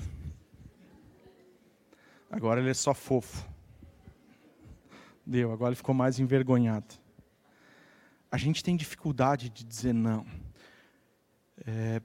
Agora 2.28 2.60
ele 2.60 2.70
é 2.70 2.74
só 2.74 2.92
fofo. 2.92 3.48
Deu, 5.24 5.52
agora 5.52 5.70
ele 5.70 5.76
ficou 5.76 5.94
mais 5.94 6.18
envergonhado. 6.18 7.05
A 8.36 8.38
gente 8.38 8.62
tem 8.62 8.76
dificuldade 8.76 9.48
de 9.48 9.64
dizer 9.64 9.94
não. 9.94 10.26
É, 11.66 12.02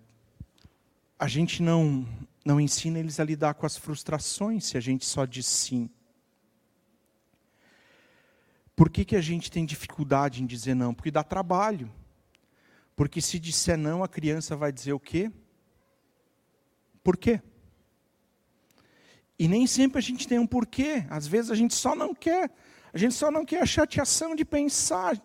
a 1.20 1.28
gente 1.28 1.62
não, 1.62 2.08
não 2.46 2.58
ensina 2.58 3.00
eles 3.00 3.20
a 3.20 3.26
lidar 3.26 3.54
com 3.54 3.66
as 3.66 3.76
frustrações 3.76 4.64
se 4.64 4.78
a 4.78 4.80
gente 4.80 5.06
só 5.06 5.26
diz 5.26 5.46
sim. 5.46 5.90
Por 8.74 8.90
que, 8.90 9.04
que 9.04 9.18
a 9.18 9.20
gente 9.20 9.52
tem 9.52 9.66
dificuldade 9.66 10.42
em 10.42 10.46
dizer 10.46 10.74
não? 10.74 10.94
Porque 10.94 11.12
dá 11.12 11.22
trabalho. 11.22 11.92
Porque 12.96 13.20
se 13.20 13.38
disser 13.38 13.78
não, 13.78 14.02
a 14.02 14.08
criança 14.08 14.56
vai 14.56 14.72
dizer 14.72 14.94
o 14.94 15.00
quê? 15.02 15.30
Por 17.04 17.18
quê? 17.18 17.42
E 19.38 19.50
nem 19.50 19.68
sempre 19.68 20.00
a 20.00 20.02
gente 20.02 20.26
tem 20.30 20.40
um 20.40 20.48
porquê. 20.48 21.06
Às 21.10 21.28
vezes 21.28 21.52
a 21.52 21.56
gente 21.56 21.74
só 21.74 21.94
não 21.94 22.16
quer. 22.16 22.50
A 22.94 22.98
gente 22.98 23.16
só 23.16 23.30
não 23.30 23.44
quer 23.44 23.62
a 23.62 23.66
chateação 23.66 24.34
de 24.34 24.46
pensar. 24.46 25.22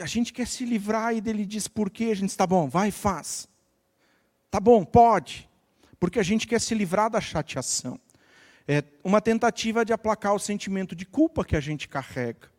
A 0.00 0.06
gente 0.06 0.32
quer 0.32 0.46
se 0.46 0.64
livrar 0.64 1.14
e 1.14 1.20
dele 1.20 1.44
diz 1.44 1.68
por 1.68 1.90
quê. 1.90 2.04
A 2.04 2.16
gente 2.16 2.30
está 2.30 2.46
bom, 2.46 2.68
vai 2.68 2.90
faz. 2.90 3.48
Tá 4.50 4.58
bom, 4.58 4.84
pode. 4.84 5.48
Porque 5.98 6.18
a 6.18 6.22
gente 6.22 6.46
quer 6.46 6.60
se 6.60 6.74
livrar 6.74 7.10
da 7.10 7.20
chateação. 7.20 8.00
É 8.66 8.82
uma 9.02 9.20
tentativa 9.20 9.84
de 9.84 9.92
aplacar 9.92 10.34
o 10.34 10.38
sentimento 10.38 10.94
de 10.94 11.04
culpa 11.04 11.44
que 11.44 11.56
a 11.56 11.60
gente 11.60 11.88
carrega. 11.88 12.50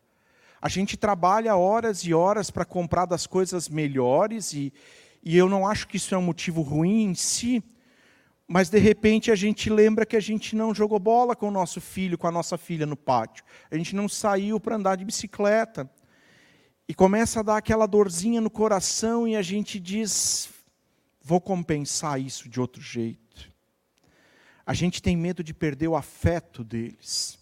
A 0.60 0.68
gente 0.68 0.96
trabalha 0.96 1.56
horas 1.56 2.00
e 2.00 2.14
horas 2.14 2.50
para 2.50 2.64
comprar 2.64 3.04
das 3.04 3.26
coisas 3.26 3.68
melhores, 3.68 4.52
e, 4.52 4.72
e 5.22 5.36
eu 5.36 5.48
não 5.48 5.66
acho 5.66 5.88
que 5.88 5.96
isso 5.96 6.14
é 6.14 6.18
um 6.18 6.22
motivo 6.22 6.62
ruim 6.62 7.04
em 7.04 7.14
si, 7.14 7.64
mas 8.46 8.68
de 8.68 8.78
repente 8.78 9.30
a 9.30 9.34
gente 9.34 9.68
lembra 9.68 10.06
que 10.06 10.16
a 10.16 10.20
gente 10.20 10.54
não 10.54 10.74
jogou 10.74 10.98
bola 10.98 11.34
com 11.34 11.48
o 11.48 11.50
nosso 11.50 11.80
filho, 11.80 12.18
com 12.18 12.28
a 12.28 12.30
nossa 12.30 12.56
filha 12.56 12.86
no 12.86 12.96
pátio. 12.96 13.42
A 13.70 13.76
gente 13.76 13.96
não 13.96 14.08
saiu 14.08 14.60
para 14.60 14.76
andar 14.76 14.96
de 14.96 15.04
bicicleta. 15.04 15.90
E 16.92 16.94
começa 16.94 17.40
a 17.40 17.42
dar 17.42 17.56
aquela 17.56 17.86
dorzinha 17.86 18.38
no 18.38 18.50
coração 18.50 19.26
e 19.26 19.34
a 19.34 19.40
gente 19.40 19.80
diz: 19.80 20.50
vou 21.22 21.40
compensar 21.40 22.20
isso 22.20 22.50
de 22.50 22.60
outro 22.60 22.82
jeito. 22.82 23.50
A 24.66 24.74
gente 24.74 25.00
tem 25.00 25.16
medo 25.16 25.42
de 25.42 25.54
perder 25.54 25.88
o 25.88 25.96
afeto 25.96 26.62
deles. 26.62 27.38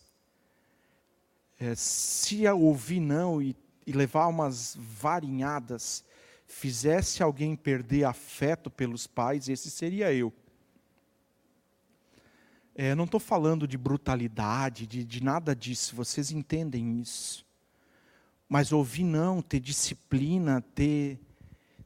É, 1.59 1.75
se 1.75 2.47
ouvir 2.47 3.01
não 3.01 3.43
e, 3.43 3.57
e 3.85 3.91
levar 3.91 4.29
umas 4.29 4.77
varinhadas 4.79 6.05
fizesse 6.47 7.21
alguém 7.21 7.57
perder 7.57 8.05
afeto 8.05 8.71
pelos 8.71 9.09
pais, 9.09 9.49
esse 9.49 9.69
seria 9.69 10.15
eu. 10.15 10.33
É, 12.73 12.95
não 12.95 13.03
estou 13.03 13.19
falando 13.19 13.67
de 13.67 13.77
brutalidade, 13.77 14.87
de, 14.87 15.05
de 15.05 15.21
nada 15.21 15.57
disso, 15.57 15.97
vocês 15.97 16.31
entendem 16.31 17.01
isso. 17.01 17.50
Mas 18.51 18.73
ouvir 18.73 19.05
não, 19.05 19.41
ter 19.41 19.61
disciplina, 19.61 20.61
ter, 20.75 21.21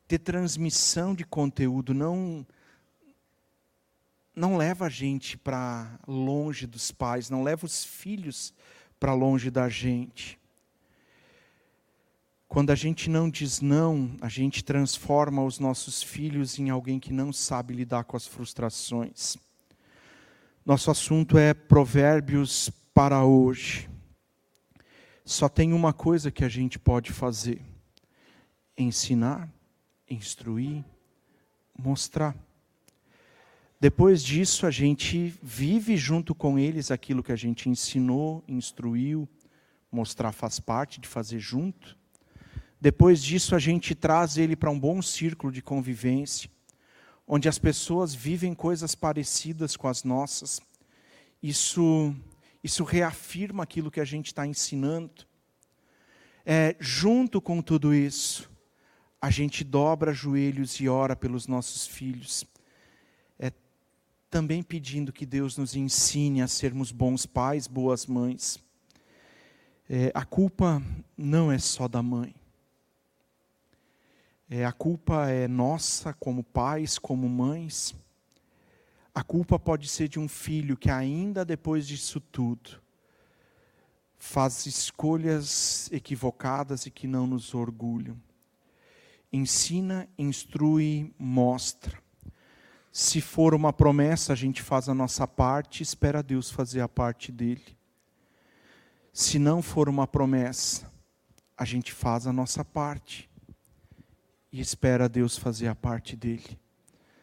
ter 0.08 0.18
transmissão 0.18 1.14
de 1.14 1.22
conteúdo, 1.22 1.92
não 1.92 2.46
não 4.34 4.56
leva 4.56 4.86
a 4.86 4.88
gente 4.88 5.36
para 5.36 6.00
longe 6.08 6.66
dos 6.66 6.90
pais, 6.90 7.28
não 7.28 7.42
leva 7.42 7.66
os 7.66 7.84
filhos 7.84 8.52
para 8.98 9.12
longe 9.12 9.50
da 9.50 9.68
gente. 9.68 10.40
Quando 12.48 12.70
a 12.70 12.74
gente 12.74 13.10
não 13.10 13.28
diz 13.28 13.60
não, 13.60 14.16
a 14.20 14.28
gente 14.28 14.64
transforma 14.64 15.44
os 15.44 15.58
nossos 15.58 16.02
filhos 16.02 16.58
em 16.58 16.70
alguém 16.70 16.98
que 16.98 17.12
não 17.12 17.32
sabe 17.32 17.74
lidar 17.74 18.04
com 18.04 18.16
as 18.16 18.26
frustrações. 18.26 19.36
Nosso 20.64 20.90
assunto 20.90 21.36
é 21.36 21.52
provérbios 21.52 22.70
para 22.94 23.22
hoje. 23.22 23.88
Só 25.24 25.48
tem 25.48 25.72
uma 25.72 25.92
coisa 25.92 26.30
que 26.30 26.44
a 26.44 26.48
gente 26.48 26.78
pode 26.78 27.10
fazer: 27.10 27.62
ensinar, 28.76 29.48
instruir, 30.08 30.84
mostrar. 31.78 32.36
Depois 33.80 34.22
disso, 34.22 34.66
a 34.66 34.70
gente 34.70 35.34
vive 35.42 35.96
junto 35.96 36.34
com 36.34 36.58
eles 36.58 36.90
aquilo 36.90 37.22
que 37.22 37.32
a 37.32 37.36
gente 37.36 37.68
ensinou, 37.68 38.44
instruiu, 38.46 39.28
mostrar 39.90 40.32
faz 40.32 40.60
parte 40.60 41.00
de 41.00 41.08
fazer 41.08 41.38
junto. 41.38 41.96
Depois 42.80 43.22
disso, 43.22 43.54
a 43.54 43.58
gente 43.58 43.94
traz 43.94 44.36
ele 44.36 44.54
para 44.54 44.70
um 44.70 44.78
bom 44.78 45.00
círculo 45.00 45.50
de 45.50 45.62
convivência, 45.62 46.50
onde 47.26 47.48
as 47.48 47.58
pessoas 47.58 48.14
vivem 48.14 48.54
coisas 48.54 48.94
parecidas 48.94 49.74
com 49.76 49.88
as 49.88 50.04
nossas. 50.04 50.60
Isso, 51.42 52.14
isso 52.64 52.82
reafirma 52.82 53.62
aquilo 53.62 53.90
que 53.90 54.00
a 54.00 54.04
gente 54.04 54.26
está 54.26 54.44
ensinando. 54.44 55.24
É, 56.44 56.74
junto 56.80 57.40
com 57.40 57.62
tudo 57.62 57.94
isso, 57.94 58.50
a 59.20 59.30
gente 59.30 59.62
dobra 59.62 60.12
joelhos 60.12 60.80
e 60.80 60.88
ora 60.88 61.14
pelos 61.14 61.46
nossos 61.46 61.86
filhos 61.86 62.44
também 64.34 64.64
pedindo 64.64 65.12
que 65.12 65.24
Deus 65.24 65.56
nos 65.56 65.76
ensine 65.76 66.42
a 66.42 66.48
sermos 66.48 66.90
bons 66.90 67.24
pais, 67.24 67.68
boas 67.68 68.04
mães. 68.04 68.58
É, 69.88 70.10
a 70.12 70.24
culpa 70.24 70.82
não 71.16 71.52
é 71.52 71.58
só 71.58 71.86
da 71.86 72.02
mãe. 72.02 72.34
É, 74.50 74.64
a 74.64 74.72
culpa 74.72 75.30
é 75.30 75.46
nossa 75.46 76.12
como 76.12 76.42
pais, 76.42 76.98
como 76.98 77.28
mães. 77.28 77.94
A 79.14 79.22
culpa 79.22 79.58
pode 79.58 79.88
ser 79.88 80.08
de 80.08 80.18
um 80.18 80.26
filho 80.26 80.76
que, 80.76 80.90
ainda 80.90 81.44
depois 81.44 81.86
disso 81.86 82.18
tudo, 82.20 82.82
faz 84.16 84.66
escolhas 84.66 85.88
equivocadas 85.92 86.86
e 86.86 86.90
que 86.90 87.06
não 87.06 87.26
nos 87.26 87.54
orgulham. 87.54 88.20
Ensina, 89.32 90.08
instrui, 90.18 91.14
mostra. 91.18 92.02
Se 92.90 93.20
for 93.20 93.54
uma 93.54 93.72
promessa, 93.72 94.32
a 94.32 94.36
gente 94.36 94.62
faz 94.62 94.88
a 94.88 94.94
nossa 94.94 95.26
parte, 95.26 95.82
espera 95.82 96.22
Deus 96.22 96.50
fazer 96.50 96.80
a 96.80 96.88
parte 96.88 97.30
dele. 97.30 97.76
Se 99.12 99.38
não 99.38 99.62
for 99.62 99.88
uma 99.88 100.06
promessa, 100.06 100.92
a 101.56 101.64
gente 101.64 101.92
faz 101.92 102.26
a 102.26 102.32
nossa 102.32 102.64
parte 102.64 103.30
e 104.50 104.60
espera 104.60 105.08
Deus 105.08 105.36
fazer 105.36 105.68
a 105.68 105.74
parte 105.74 106.16
dele. 106.16 106.58